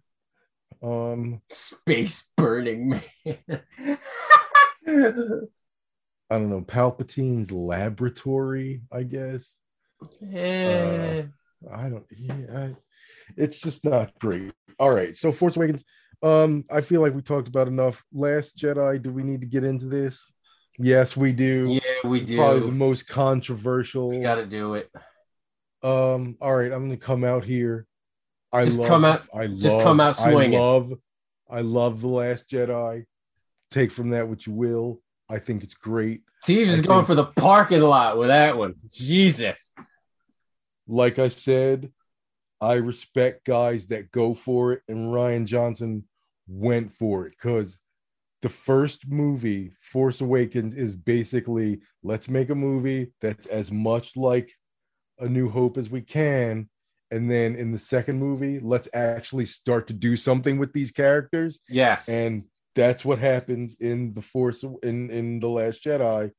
[0.83, 3.61] Um, Space burning man.
[4.87, 9.55] I don't know, Palpatine's laboratory, I guess.
[10.33, 11.25] Eh,
[11.71, 12.77] I don't, yeah, I,
[13.37, 14.53] it's just not great.
[14.79, 15.85] All right, so Force Awakens.
[16.23, 18.03] Um, I feel like we talked about enough.
[18.13, 20.25] Last Jedi, do we need to get into this?
[20.79, 21.81] Yes, we do.
[21.85, 24.09] yeah, we It's Probably the most controversial.
[24.09, 24.91] We got to do it.
[25.83, 27.87] Um, all right, I'm gonna come out here.
[28.53, 30.59] I Just love, come out- I love, just come out swinging.
[30.59, 30.93] I love,
[31.51, 33.07] I love the Last Jedi.
[33.71, 35.01] Take from that what you will.
[35.29, 36.23] I think it's great.
[36.43, 38.75] Steve is going think- for the parking lot with that one.
[38.91, 39.73] Jesus.
[40.87, 41.91] Like I said,
[42.61, 46.05] I respect guys that go for it, and Rian Johnson
[46.47, 47.79] went for it because
[48.43, 54.51] the first movie, Force Awakens, is basically let's make a movie that's as much like
[55.21, 56.69] A New Hope as we can.
[57.13, 61.61] And then in the second movie, let's actually start to do something with these characters.
[61.69, 62.09] Yes.
[62.09, 62.45] And
[62.75, 66.31] that's what happens in the Force in in the Last Jedi.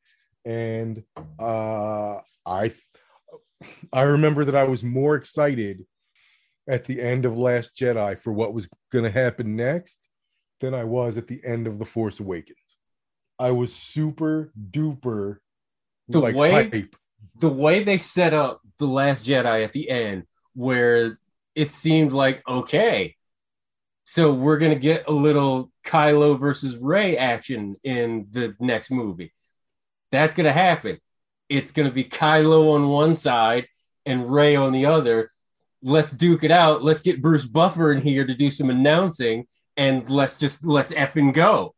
[0.45, 1.03] And
[1.39, 2.73] uh I
[3.93, 5.85] I remember that I was more excited
[6.67, 9.99] at the end of Last Jedi for what was going to happen next
[10.59, 12.57] than I was at the end of The Force Awakens.
[13.37, 15.37] I was super duper
[16.09, 16.95] The like way- hype.
[17.39, 21.19] the way they set up the last jedi at the end where
[21.55, 23.15] it seemed like okay
[24.05, 29.33] so we're gonna get a little kylo versus rey action in the next movie.
[30.11, 30.99] That's gonna happen.
[31.49, 33.67] It's gonna be kylo on one side
[34.05, 35.29] and rey on the other.
[35.81, 36.83] Let's duke it out.
[36.83, 39.47] Let's get bruce buffer in here to do some announcing
[39.77, 41.73] and let's just let's effing go.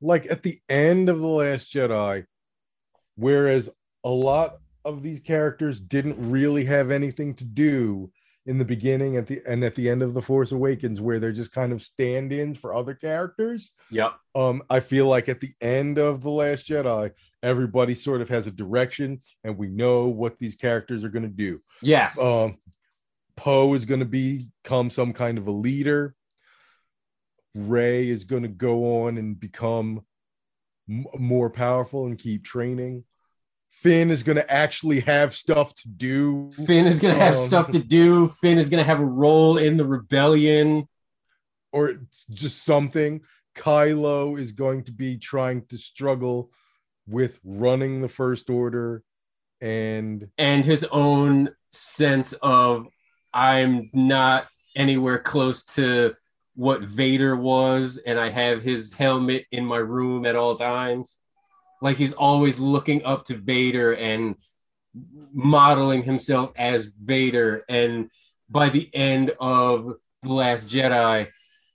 [0.00, 2.24] Like at the end of the last jedi
[3.16, 3.68] whereas
[4.04, 8.10] a lot of these characters didn't really have anything to do
[8.46, 11.32] in the beginning at the and at the end of the force awakens where they're
[11.32, 13.72] just kind of stand-ins for other characters.
[13.90, 17.10] Yeah um i feel like at the end of the last jedi
[17.42, 21.28] everybody sort of has a direction and we know what these characters are going to
[21.28, 21.60] do.
[21.82, 22.18] Yes.
[22.18, 22.58] Um
[23.36, 26.14] poe is going to become some kind of a leader.
[27.54, 30.02] Rey is going to go on and become
[30.88, 33.04] m- more powerful and keep training
[33.82, 37.70] finn is going to actually have stuff to do Finn is gonna have Um, stuff
[37.70, 38.28] to do.
[38.40, 40.88] Finn is gonna have a role in the rebellion.
[41.72, 43.20] or it's just something
[43.54, 46.50] kylo is going to be trying to struggle
[47.06, 49.02] with running the first order
[49.60, 52.86] and and his own sense of
[53.34, 56.14] I'm not anywhere close to
[56.54, 61.16] what Vader was, and I have his helmet in my room at all times.
[61.80, 64.36] Like he's always looking up to Vader and
[65.32, 67.64] modeling himself as Vader.
[67.68, 68.10] And
[68.48, 71.28] by the end of The Last Jedi,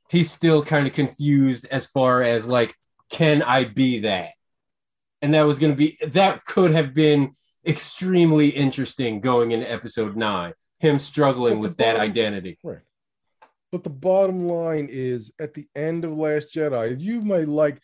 [0.10, 2.76] he's still kind of confused as far as like,
[3.10, 4.32] can I be that?
[5.24, 7.34] and that was going to be that could have been
[7.66, 10.54] extremely interesting going into episode nine.
[10.80, 12.60] Him struggling with that identity.
[12.62, 12.80] Right.
[13.72, 17.80] But the bottom line is at the end of Last Jedi, you might like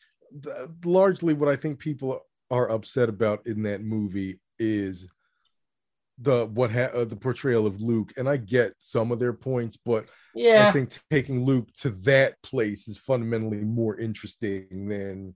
[0.83, 2.21] largely what I think people
[2.51, 5.07] are upset about in that movie is
[6.21, 9.77] the what ha- uh, the portrayal of Luke and I get some of their points
[9.85, 15.35] but Yeah, I think taking Luke to that place is fundamentally more interesting than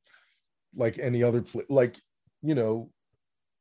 [0.75, 1.95] like any other place like
[2.41, 2.89] you know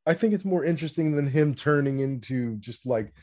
[0.05, 3.13] I think it's more interesting than him turning into just like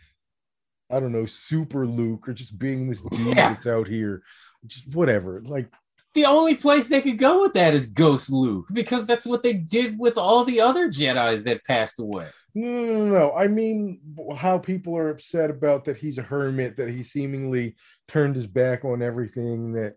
[0.92, 3.50] I don't know, super Luke or just being this dude Yeah.
[3.52, 4.22] that's out here,
[4.66, 5.40] just whatever.
[5.44, 5.70] Like,
[6.14, 9.52] the only place they could go with that is Ghost Luke because that's what they
[9.52, 12.28] did with all the other Jedi's that passed away.
[12.54, 13.32] no, no, no, no.
[13.32, 14.00] I mean,
[14.36, 17.76] how people are upset about that he's a hermit, that he seemingly
[18.08, 19.94] turned his back on everything, that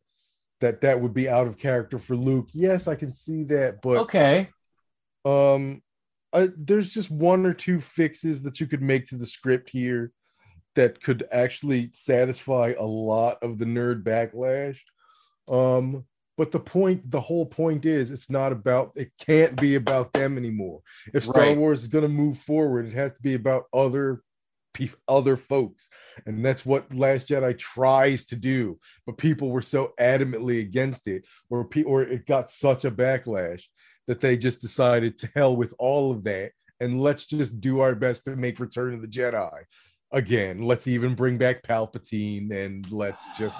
[0.61, 2.47] that that would be out of character for Luke.
[2.53, 4.49] Yes, I can see that, but Okay,
[5.25, 5.81] um,
[6.31, 10.11] I, there's just one or two fixes that you could make to the script here
[10.75, 14.77] that could actually satisfy a lot of the nerd backlash.
[15.47, 16.05] Um,
[16.37, 18.91] but the point, the whole point is, it's not about.
[18.95, 20.81] It can't be about them anymore.
[21.13, 21.57] If Star Right.
[21.57, 24.21] Wars is going to move forward, it has to be about other
[25.07, 25.87] other folks,
[26.25, 28.79] and that's what Last Jedi tries to do.
[29.05, 33.63] But people were so adamantly against it, or pe- or it got such a backlash
[34.07, 36.51] that they just decided to hell with all of that
[36.83, 39.63] and let's just do our best to make Return of the Jedi
[40.11, 40.61] again.
[40.61, 43.55] Let's even bring back Palpatine and let's just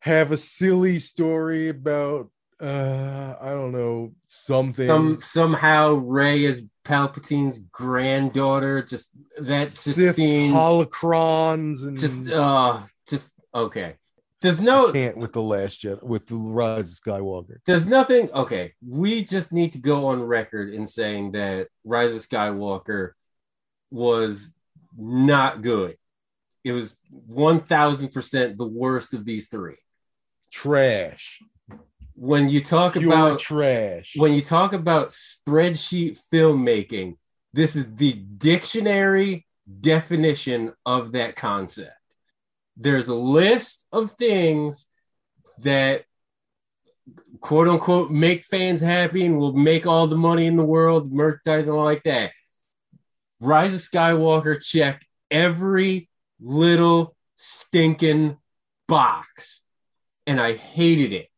[0.00, 2.30] have a silly story about
[2.60, 8.82] uh I don't know something some somehow Rey is Palpatine's granddaughter.
[8.82, 13.94] Just that just Sith scene, holocrons and just uh, just okay.
[14.40, 17.58] There's no can't with the last Jedi with the Rise of Skywalker.
[17.66, 22.22] there's nothing okay we just need to go on record in saying that rise of
[22.22, 23.10] skywalker
[23.90, 24.50] was
[24.96, 25.96] not good
[26.64, 26.96] it was
[27.30, 29.76] 1000% the worst of these three
[30.50, 31.40] Trash.
[32.14, 34.14] when you talk Pure about trash.
[34.16, 37.16] when you talk about spreadsheet filmmaking
[37.52, 39.46] this is the dictionary
[39.80, 41.92] definition of that concept
[42.76, 44.86] there's a list of things
[45.58, 46.04] that
[47.40, 51.66] quote unquote make fans happy and will make all the money in the world, merchandise
[51.66, 52.32] and all like that.
[53.40, 56.08] Rise of Skywalker check every
[56.40, 58.36] little stinking
[58.88, 59.62] box.
[60.26, 61.28] And I hated it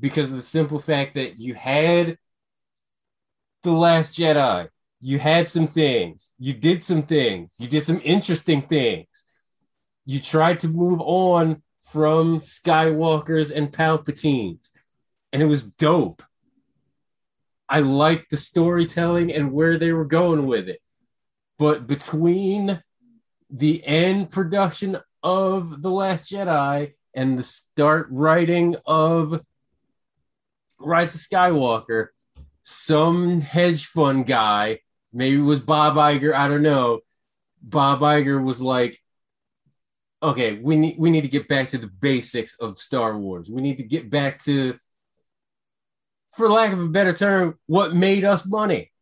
[0.00, 2.18] because of the simple fact that you had
[3.62, 4.68] The Last Jedi,
[5.00, 9.08] you had some things, you did some things, you did some interesting things.
[10.04, 11.62] You tried to move on
[11.92, 14.70] from Skywalkers and Palpatines
[15.32, 16.22] and it was dope.
[17.68, 20.80] I liked the storytelling and where they were going with it.
[21.58, 22.82] But between
[23.50, 29.40] the end production of The Last Jedi and the start writing of
[30.78, 32.08] Rise of Skywalker,
[32.62, 34.80] some hedge fund guy,
[35.12, 37.00] maybe it was Bob Iger, I don't know.
[37.62, 39.00] Bob Iger was like,
[40.22, 43.48] okay, we need we need to get back to the basics of Star Wars.
[43.48, 44.76] We need to get back to
[46.36, 48.92] for lack of a better term, what made us money.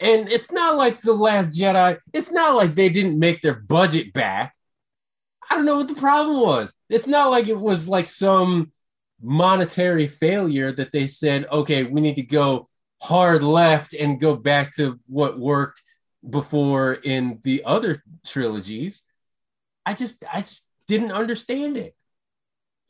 [0.00, 4.12] And it's not like The Last Jedi, it's not like they didn't make their budget
[4.12, 4.54] back.
[5.48, 6.72] I don't know what the problem was.
[6.92, 8.70] It's not like it was like some
[9.22, 12.68] monetary failure that they said, okay, we need to go
[13.00, 15.80] hard left and go back to what worked
[16.28, 19.02] before in the other trilogies.
[19.86, 21.96] I just I just didn't understand it.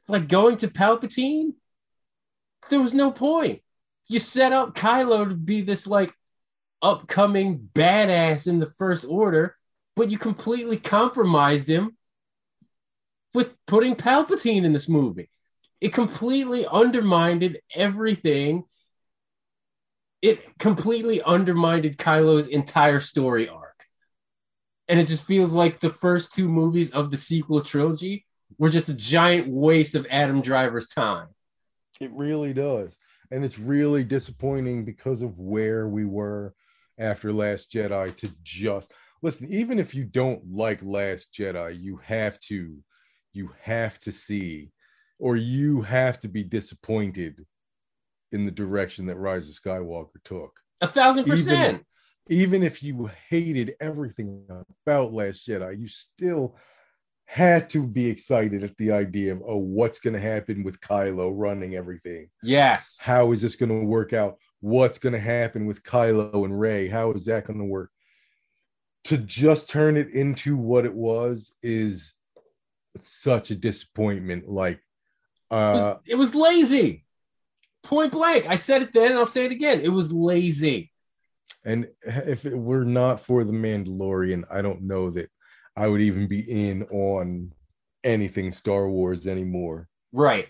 [0.09, 1.53] Like going to Palpatine,
[2.70, 3.62] there was no point.
[4.09, 6.12] You set up Kylo to be this like
[6.82, 9.55] upcoming badass in the first order,
[9.94, 11.96] but you completely compromised him
[13.35, 15.30] with putting Palpatine in this movie.
[15.80, 18.64] It completely undermined everything.
[20.20, 23.85] It completely undermined Kylo's entire story arc.
[24.89, 28.26] And it just feels like the first two movies of the sequel trilogy
[28.59, 31.28] were just a giant waste of Adam Driver's time.
[32.01, 32.95] It really does.
[33.30, 36.55] And it's really disappointing because of where we were
[36.99, 42.39] after Last Jedi to just listen, even if you don't like Last Jedi, you have
[42.41, 42.76] to,
[43.33, 44.72] you have to see,
[45.18, 47.45] or you have to be disappointed
[48.33, 50.59] in the direction that Rise of Skywalker took.
[50.80, 51.87] A thousand Even- percent.
[52.28, 54.47] Even if you hated everything
[54.87, 56.57] about Last Jedi, you still
[57.24, 61.33] had to be excited at the idea of, oh, what's going to happen with Kylo
[61.35, 62.28] running everything?
[62.41, 62.99] Yes.
[63.01, 66.89] how is this going to work out what's going to happen with Kylo and Rey.
[66.89, 67.91] How is that going to work?
[69.05, 72.14] To just turn it into what it was is
[73.01, 74.49] such a disappointment.
[74.49, 74.76] Like,
[75.51, 77.05] It uh, was, it was lazy.
[77.82, 78.47] Point blank.
[78.49, 79.80] I said it then and I'll say it again.
[79.80, 80.93] It was lazy.
[81.64, 85.30] and if it were not for the Mandalorian, I don't know that
[85.76, 87.53] I would even be in on
[88.05, 89.88] anything Star Wars anymore.
[90.12, 90.49] Right.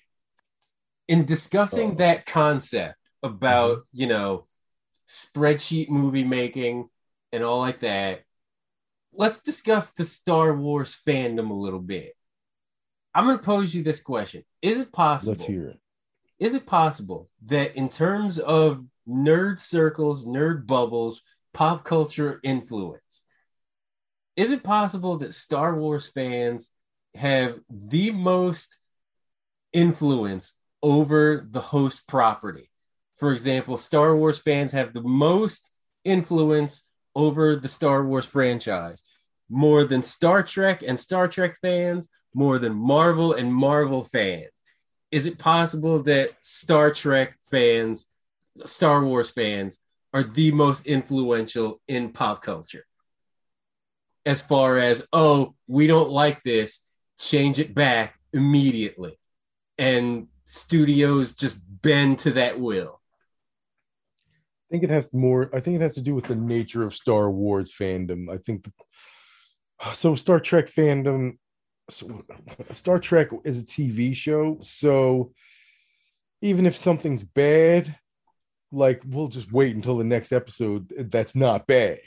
[1.09, 1.95] In discussing Oh.
[1.97, 4.47] that concept about, you know,
[5.09, 6.89] spreadsheet movie making
[7.33, 8.23] and all like that,
[9.13, 12.15] let's discuss the Star Wars fandom a little bit.
[13.15, 14.45] I'm going to pose you this question.
[14.63, 15.33] Is it possible?
[15.33, 15.81] Let's hear it.
[16.39, 23.23] Is it possible that in terms of nerd circles, nerd bubbles, pop culture influence,
[24.37, 26.71] is it possible that Star Wars fans
[27.15, 28.79] have the most
[29.73, 32.71] influence over the host property?
[33.17, 35.71] For example, Star Wars fans have the most
[36.05, 36.83] influence
[37.15, 39.03] over the Star Wars franchise,
[39.51, 44.51] more than Star Trek and Star Trek fans, more than Marvel and Marvel fans.
[45.11, 48.07] Is it possible that Star Trek fans,
[48.65, 49.77] Star Wars fans,
[50.15, 52.85] are the most influential in pop culture?
[54.25, 56.81] As far as, oh, we don't like this,
[57.19, 59.19] change it back immediately.
[59.79, 63.01] And studios just bend to that will.
[64.27, 65.51] I think it has more.
[65.53, 68.33] I think it has to do with the nature of Star Wars fandom.
[68.33, 68.67] I think
[69.93, 70.15] so.
[70.15, 71.37] Star Trek fandom.
[71.91, 72.25] So,
[72.73, 75.33] Star Trek is a TV show, so
[76.41, 77.97] even if something's bad,
[78.71, 80.93] like we'll just wait until the next episode.
[81.11, 81.99] That's not bad.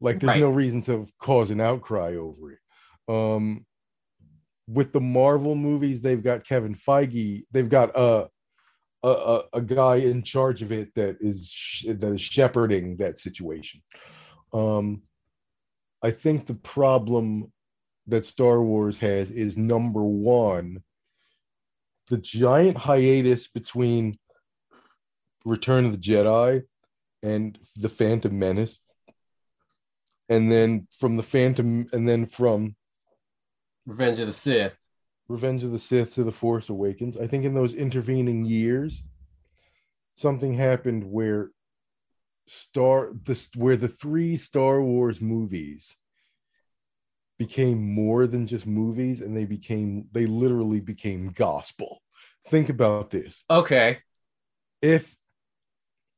[0.00, 0.40] Like there's Right.
[0.40, 2.58] no reason to cause an outcry over it.
[3.08, 3.64] Um,
[4.68, 7.44] with the Marvel movies, they've got Kevin Feige.
[7.52, 8.28] They've got a,
[9.02, 13.80] a, a guy in charge of it that is sh- that is shepherding that situation.
[14.52, 15.02] Um,
[16.02, 17.50] I think the problem
[18.06, 20.82] that Star Wars has is number one,
[22.08, 24.18] the giant hiatus between
[25.44, 26.62] Return of the Jedi
[27.22, 28.80] and the Phantom Menace,
[30.28, 32.76] and then from the Phantom, and then from
[33.86, 34.74] Revenge of the Sith.
[35.28, 37.16] Revenge of the Sith to The Force Awakens.
[37.16, 39.02] I think in those intervening years,
[40.14, 41.50] something happened where
[42.46, 45.96] Star this where the three Star Wars movies
[47.46, 52.00] became more than just movies and they became they literally became gospel.
[52.48, 53.44] Think about this.
[53.50, 53.98] Okay.
[54.80, 55.14] If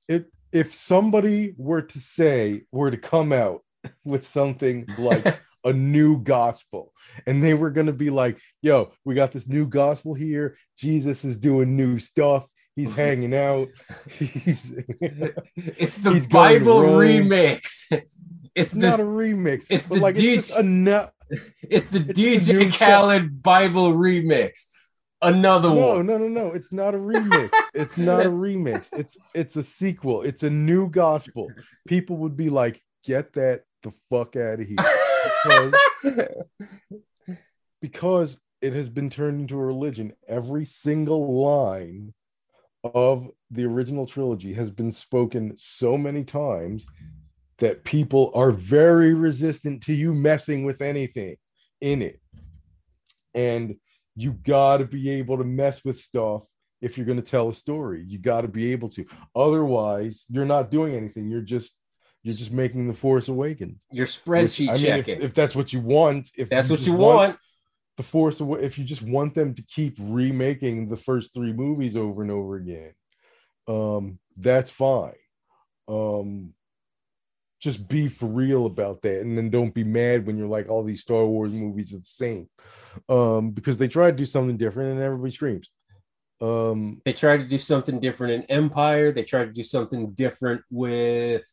[0.06, 3.62] if if somebody were to say were to come out
[4.04, 6.92] with something like a new gospel
[7.26, 11.24] and they were going to be like yo we got this new gospel here jesus
[11.24, 12.46] is doing new stuff
[12.76, 13.68] he's hanging out.
[14.18, 14.72] He's
[15.56, 17.84] It's the He's Bible remix.
[17.90, 18.12] It's
[18.54, 21.10] it's not the a remix it's the like it's DJ just enough
[21.62, 24.66] it's the it's DJ Khaled Bible remix.
[25.20, 26.06] Another no one.
[26.06, 26.48] No, no no.
[26.48, 27.50] No it's not a remix.
[27.74, 28.88] It's not a remix.
[28.92, 30.22] It's it's a sequel.
[30.22, 31.48] It's a new gospel.
[31.88, 34.76] People would be like get that the fuck out of here.
[35.42, 35.74] Because
[37.80, 40.12] because it has been turned into a religion.
[40.28, 42.14] Every single line
[42.94, 46.86] of the original trilogy has been spoken so many times
[47.58, 51.36] that people are very resistant to you messing with anything
[51.80, 52.20] in it.
[53.34, 53.76] And
[54.14, 56.44] you got to be able to mess with stuff
[56.80, 58.04] if you're going to tell a story.
[58.06, 59.04] You got to be able to.
[59.34, 61.30] Otherwise, you're not doing anything.
[61.30, 61.76] You're just
[62.22, 63.84] you're just making the Force Awakens.
[63.92, 65.22] Your Which, spreadsheet I mean, if, checking.
[65.22, 67.38] if that's what you want, if That's what just you want.
[67.96, 72.22] The Force if you just want them to keep remaking the first three movies over
[72.22, 72.92] and over again,
[73.68, 75.14] um, that's fine.
[75.88, 76.52] Um,
[77.60, 80.82] just be for real about that, and then don't be mad when you're like all
[80.84, 82.48] these Star Wars movies are the same,
[83.08, 85.70] um, because they try to do something different and everybody screams.
[86.40, 89.10] Um, They tried to do something different in Empire.
[89.10, 91.44] They tried to do something different with.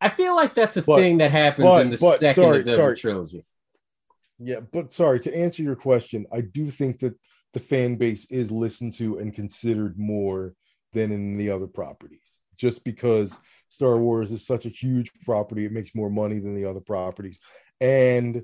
[0.00, 2.58] I feel like that's a But- thing that happens but- in the but, second sorry,
[2.60, 2.96] of the sorry.
[2.96, 3.44] trilogy.
[4.42, 7.14] Yeah, but sorry to answer your question, I do think that
[7.52, 10.54] the fan base is listened to and considered more
[10.92, 12.38] than in the other properties.
[12.56, 13.36] Just because
[13.68, 17.38] Star Wars is such a huge property, it makes more money than the other properties.
[17.80, 18.42] And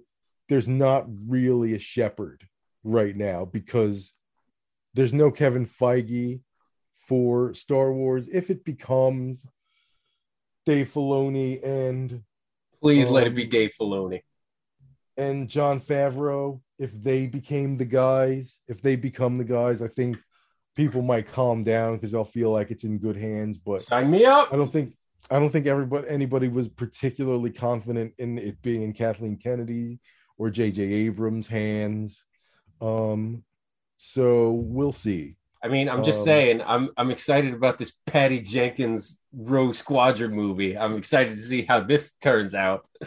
[0.48, 2.46] there's not really a shepherd
[2.84, 4.12] right now because
[4.94, 6.40] there's no Kevin Feige
[7.08, 8.28] for Star Wars.
[8.30, 9.46] If it becomes
[10.66, 12.22] Dave Filoni and
[12.82, 14.22] Please let it be Um, Dave Filoni.
[15.16, 20.18] And Jon Favreau, if they became the guys, if they become the guys, I think
[20.74, 23.56] people might calm down because they'll feel like it's in good hands.
[23.56, 24.52] But Sign me up.
[24.52, 24.94] I don't think
[25.30, 29.98] I don't think everybody anybody was particularly confident in it being in Kathleen Kennedy
[30.38, 30.82] or J.J.
[30.82, 32.24] Abrams' hands.
[32.80, 33.42] Um,
[33.96, 35.36] so we'll see.
[35.62, 40.32] I mean, I'm just Um, saying, I'm I'm excited about this Patty Jenkins Rogue Squadron
[40.32, 40.76] movie.
[40.76, 42.86] I'm excited to see how this turns out.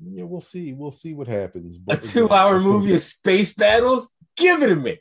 [0.00, 0.72] Yeah, we'll see.
[0.72, 1.76] We'll see what happens.
[1.76, 4.10] A But again, two-hour movie of space battles?
[4.36, 4.98] Give it to me.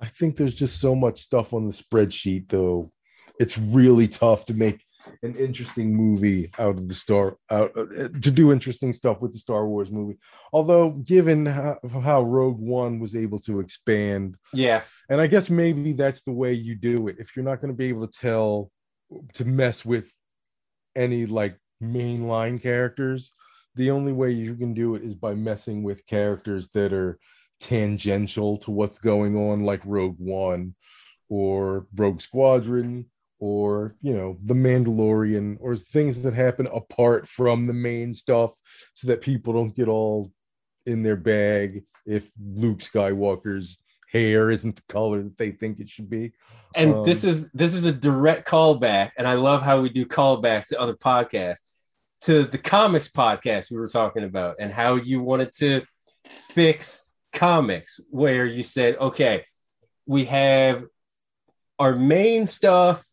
[0.00, 2.90] I think there's just so much stuff on the spreadsheet, though.
[3.38, 4.84] It's really tough to make
[5.22, 9.38] an interesting movie out of the Star out uh, to do interesting stuff with the
[9.38, 10.18] Star Wars movie.
[10.52, 15.92] Although, given how, how Rogue One was able to expand, Yeah, and I guess maybe
[15.92, 17.16] that's the way you do it.
[17.18, 18.70] If you're not going to be able to tell
[19.34, 20.10] to mess with
[20.94, 23.32] any like mainline characters,
[23.80, 27.18] the only way you can do it is by messing with characters that are
[27.60, 30.74] tangential to what's going on, like Rogue One
[31.30, 33.06] or Rogue Squadron
[33.38, 38.52] or you know the Mandalorian or things that happen apart from the main stuff
[38.92, 40.30] so that people don't get all
[40.84, 43.78] in their bag if Luke Skywalker's
[44.12, 46.32] hair isn't the color that they think it should be.
[46.74, 50.04] and Um, this is this is a direct callback, and I love how we do
[50.04, 51.69] callbacks to other podcasts,
[52.22, 55.82] to the comics podcast we were talking about, and how you wanted to
[56.54, 57.02] fix
[57.32, 59.44] comics, where you said, okay,
[60.06, 60.84] we have
[61.78, 63.04] our main stuff,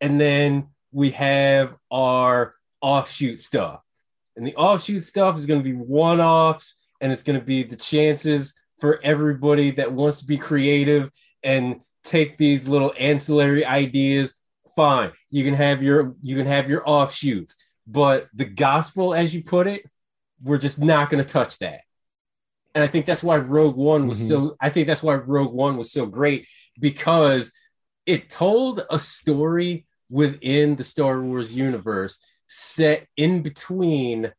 [0.00, 3.80] and then we have our offshoot stuff,
[4.36, 7.76] and the offshoot stuff is going to be one-offs, and it's going to be the
[7.76, 11.10] chances for everybody that wants to be creative
[11.42, 14.34] and take these little ancillary ideas.
[14.74, 15.12] Fine.
[15.30, 17.54] You can have your you can have your offshoots
[17.86, 19.88] but the gospel as you put it
[20.42, 21.80] we're just not going to touch that
[22.74, 24.28] and i think that's why rogue one was Mhm.
[24.28, 26.46] so i think that's why rogue one was so great
[26.78, 27.52] because
[28.06, 34.32] it told a story within the star wars universe set in between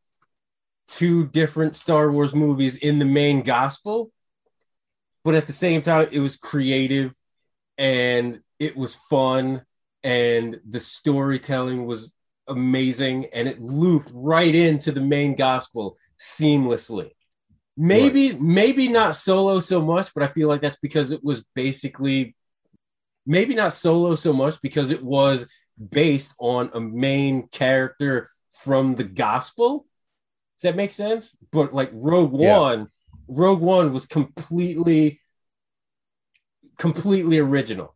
[0.87, 4.11] two different star wars movies in the main gospel
[5.23, 7.13] but at the same time it was creative
[7.77, 9.63] and it was fun
[10.03, 12.13] and the storytelling was
[12.47, 17.11] amazing and it looped right into the main gospel seamlessly.
[17.75, 22.35] Maybe maybe not solo so much but i feel like that's because it was basically
[23.25, 25.47] maybe not solo so much because it was
[25.89, 28.29] based on a main character
[28.63, 29.87] from the gospel.
[30.57, 31.35] Does that make sense?
[31.51, 32.59] But like rogue Yeah.
[32.59, 32.89] one
[33.27, 35.19] rogue one was completely
[36.77, 37.95] completely original.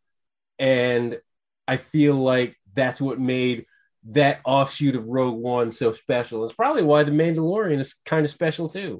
[0.57, 1.19] And
[1.67, 3.66] i feel like that's what made
[4.11, 8.31] that offshoot of rogue one so special it's probably why the mandalorian is kind of
[8.31, 8.99] special too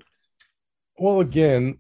[0.99, 1.79] Well, again,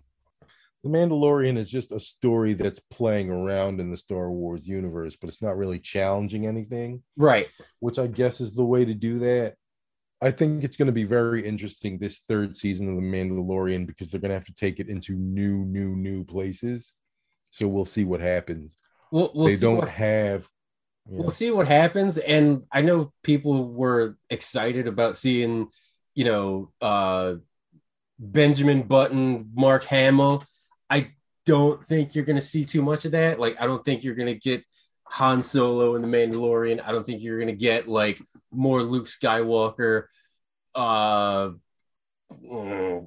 [0.83, 5.27] The Mandalorian is just a story that's playing around in the Star Wars universe, but
[5.29, 7.47] it's not really challenging anything, right
[7.79, 9.55] which I guess is the way to do that.
[10.21, 14.09] I think it's going to be very interesting this third season of The Mandalorian because
[14.09, 16.93] they're going to have to take it into new, new, new places.
[17.51, 18.75] So we'll see what happens.
[19.11, 20.47] we'll, we'll they see don't what- have.
[21.09, 22.17] Know, we'll see what happens.
[22.17, 25.69] And i know people were excited about seeing
[26.15, 27.35] you know uh
[28.19, 30.43] benjamin button mark hamill.
[30.89, 31.11] I
[31.45, 33.39] don't think you're going to see too much of that.
[33.39, 34.63] Like i don't think you're going to get
[35.09, 36.83] han solo in the mandalorian.
[36.85, 38.21] I don't think you're going to get like
[38.51, 40.05] more luke skywalker.
[40.75, 41.51] Uh
[42.31, 43.05] mm,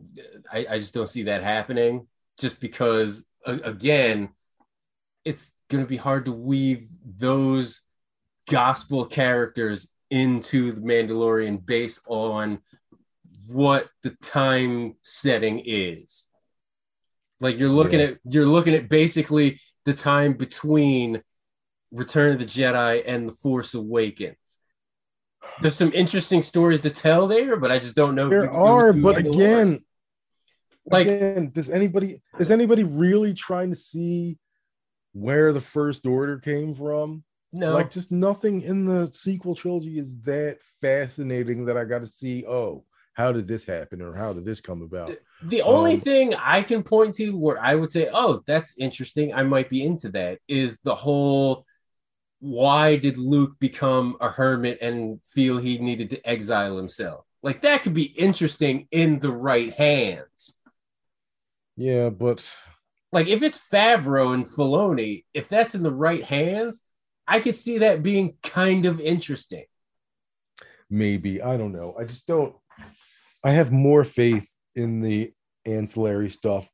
[0.53, 2.07] I, I just don't see that happening
[2.39, 4.31] just because again
[5.25, 7.81] it's going to be hard to weave those
[8.51, 12.61] gospel characters into the Mandalorian based on
[13.47, 16.27] what the time setting is.
[17.41, 18.07] Like you're looking Yeah.
[18.07, 21.23] at you're looking at basically the time between
[21.93, 24.37] Return of the Jedi and The Force Awakens.
[25.63, 28.29] There's some interesting stories to tell there, but I just don't know.
[28.29, 29.85] there are, but again,
[30.85, 34.39] Like- again, does anybody is anybody really trying to see
[35.13, 37.25] where the first order came from?
[37.53, 42.07] No, Like, just nothing in the sequel trilogy is that fascinating that I got to
[42.07, 42.45] see.
[42.47, 45.19] Oh, how did this happen, or how did this come about?
[45.43, 49.33] The only Um, thing I can point to where I would say, oh, that's interesting,
[49.33, 51.65] I might be into that, is the whole
[52.41, 57.27] why did Luke become a hermit and feel he needed to exile himself?
[57.43, 60.55] Like that could be interesting in the right hands.
[61.77, 62.47] Yeah, but
[63.13, 66.81] Like if it's Favreau and Filoni, if that's in the right hands,
[67.31, 69.65] I could see that being kind of interesting.
[70.91, 71.95] maybe I don't know.
[71.99, 72.55] I just don't.
[73.45, 75.33] I have more faith in the
[75.65, 76.69] ancillary stuff,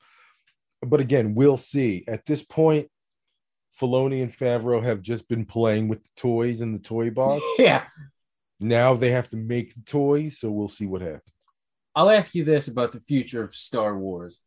[0.82, 2.04] but again, we'll see.
[2.08, 2.88] At this point,
[3.80, 7.44] Filoni and Favreau have just been playing with the toys in the toy box.
[7.58, 7.84] Yeah.
[8.58, 11.22] Now they have to make the toys, so we'll see what happens.
[11.94, 14.40] I'll ask you this about the future of Star Wars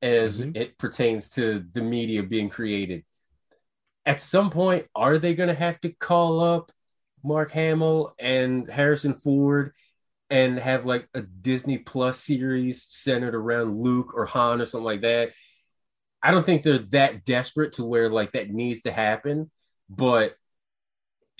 [0.00, 0.56] as Mhm.
[0.56, 3.04] it pertains to the media being created.
[4.06, 6.72] At some point, are they going to have to call up
[7.22, 9.72] Mark Hamill and Harrison Ford
[10.30, 15.02] and have like a Disney Plus series centered around Luke or Han or something like
[15.02, 15.32] that?
[16.22, 19.50] I don't think they're that desperate to where like that needs to happen,
[19.88, 20.34] but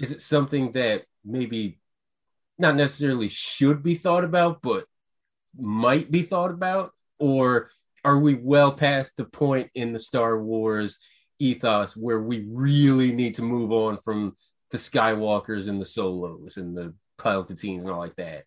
[0.00, 1.78] is it something that maybe
[2.58, 4.86] not necessarily should be thought about, but
[5.58, 6.92] might be thought about?
[7.18, 7.70] Or
[8.04, 10.98] are we well past the point in the Star Wars
[11.40, 14.36] ethos where we really need to move on from
[14.70, 18.44] the Skywalkers and the Solos and the Palpatines and all like that?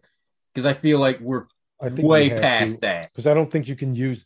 [0.53, 1.45] Because I feel like we're
[1.81, 3.11] I think way past to, that.
[3.11, 4.23] because I don't think you can use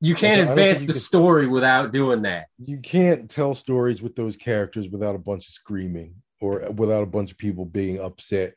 [0.00, 2.48] You can't don't advance you the can- story without doing that.
[2.58, 7.06] you can't tell stories with those characters without a bunch of screaming or without a
[7.06, 8.54] bunch of people being upset.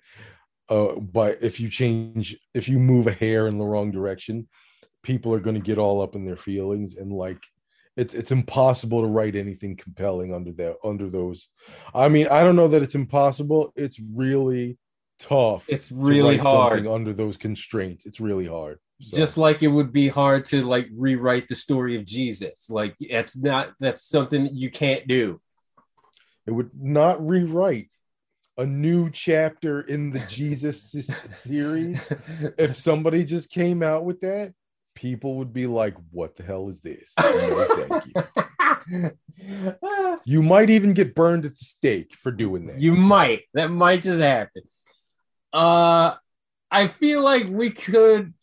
[0.69, 4.47] Uh, but if you change, if you move a hair in the wrong direction,
[5.03, 7.41] people are going to get all up in their feelings and like
[7.95, 11.49] it's it's impossible to write anything compelling under that under those.
[11.93, 13.71] I mean, I don't know that it's impossible.
[13.75, 14.77] It's really
[15.19, 15.65] tough.
[15.67, 16.87] It's to really write hard.
[16.87, 18.05] under those constraints.
[18.05, 18.79] It's really hard.
[19.01, 22.67] So, Just like it would be hard to like rewrite the story of Jesus.
[22.69, 25.39] Like it's not that's something you can't do.
[26.47, 27.89] it would not rewrite
[28.57, 30.91] a new chapter in the Jesus
[31.43, 31.99] series.
[32.57, 34.53] If somebody just came out with that,
[34.95, 39.11] people would be like, "What the hell is this?" No, you.
[40.25, 42.79] You might even get burned at the stake for doing that.
[42.79, 43.43] You might.
[43.53, 44.63] That might just happen.
[45.51, 46.15] Uh
[46.71, 48.33] I feel like we could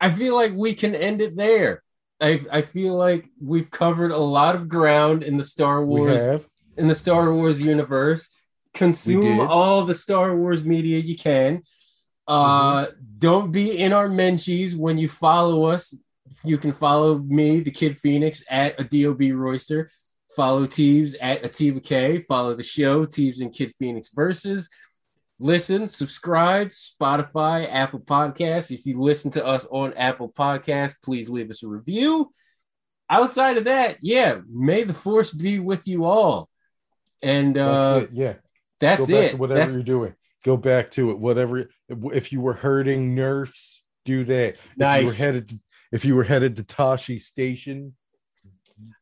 [0.00, 1.82] I feel like we can end it there.
[2.20, 6.42] I I feel like we've covered a lot of ground in the Star Wars
[6.76, 8.28] in the Star Wars universe.
[8.74, 11.62] Consume all the Star Wars media you can.
[12.26, 12.86] Uh,
[13.18, 15.94] Don't be in our menchies when you follow us.
[16.44, 19.90] You can follow me, the Kid Phoenix, at a DOB Royster.
[20.36, 22.22] Follow Teebs at Atiba K.
[22.28, 24.68] Follow the show, Teebs and Kid Phoenix Versus.
[25.38, 28.70] Listen, subscribe, Spotify, Apple Podcasts.
[28.70, 32.30] If you listen to us on Apple Podcasts, please leave us a review.
[33.08, 36.48] Outside of that, yeah, may the force be with you all.
[37.22, 38.10] And uh, That's it.
[38.16, 38.34] Yeah.
[38.80, 39.38] that's it.
[39.38, 40.14] whatever That's- you're doing.
[40.46, 41.18] Go back to it.
[41.18, 41.68] Whatever.
[41.88, 44.54] If you were hurting nerfs, do that.
[44.54, 45.18] If you were Nice.
[45.18, 45.48] headed.
[45.50, 45.60] To,
[45.90, 47.96] if you were headed to Tashi Station,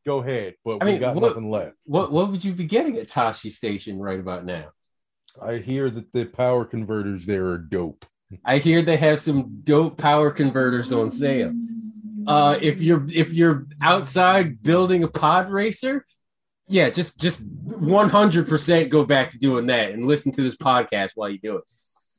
[0.07, 0.55] go ahead.
[0.65, 1.75] But I we mean, got what- nothing left.
[1.85, 4.69] what what would you be getting at Tashi Station right about now?
[5.39, 8.05] I hear that the power converters there are dope.
[8.43, 11.53] I hear they have some dope power converters on sale.
[12.25, 16.07] Uh, if you're if you're outside building a pod racer,
[16.67, 21.29] yeah, just just 100% go back to doing that and listen to this podcast while
[21.29, 21.63] you do it.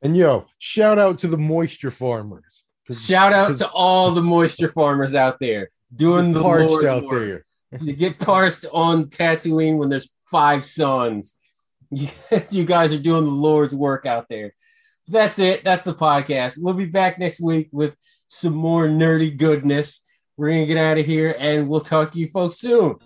[0.01, 2.63] And yo, shout out to the moisture farmers.
[2.91, 7.43] Shout out to all the moisture farmers out there doing the parched Lord's out work.
[7.71, 7.81] there.
[7.81, 11.35] You get parsed on Tatooine when there's five suns.
[11.91, 12.07] You,
[12.49, 14.53] you guys are doing the Lord's work out there.
[15.09, 15.63] That's it.
[15.63, 16.57] That's the podcast.
[16.57, 17.93] We'll be back next week with
[18.27, 20.01] some more nerdy goodness.
[20.37, 22.97] We're going to get out of here and we'll talk to you folks soon.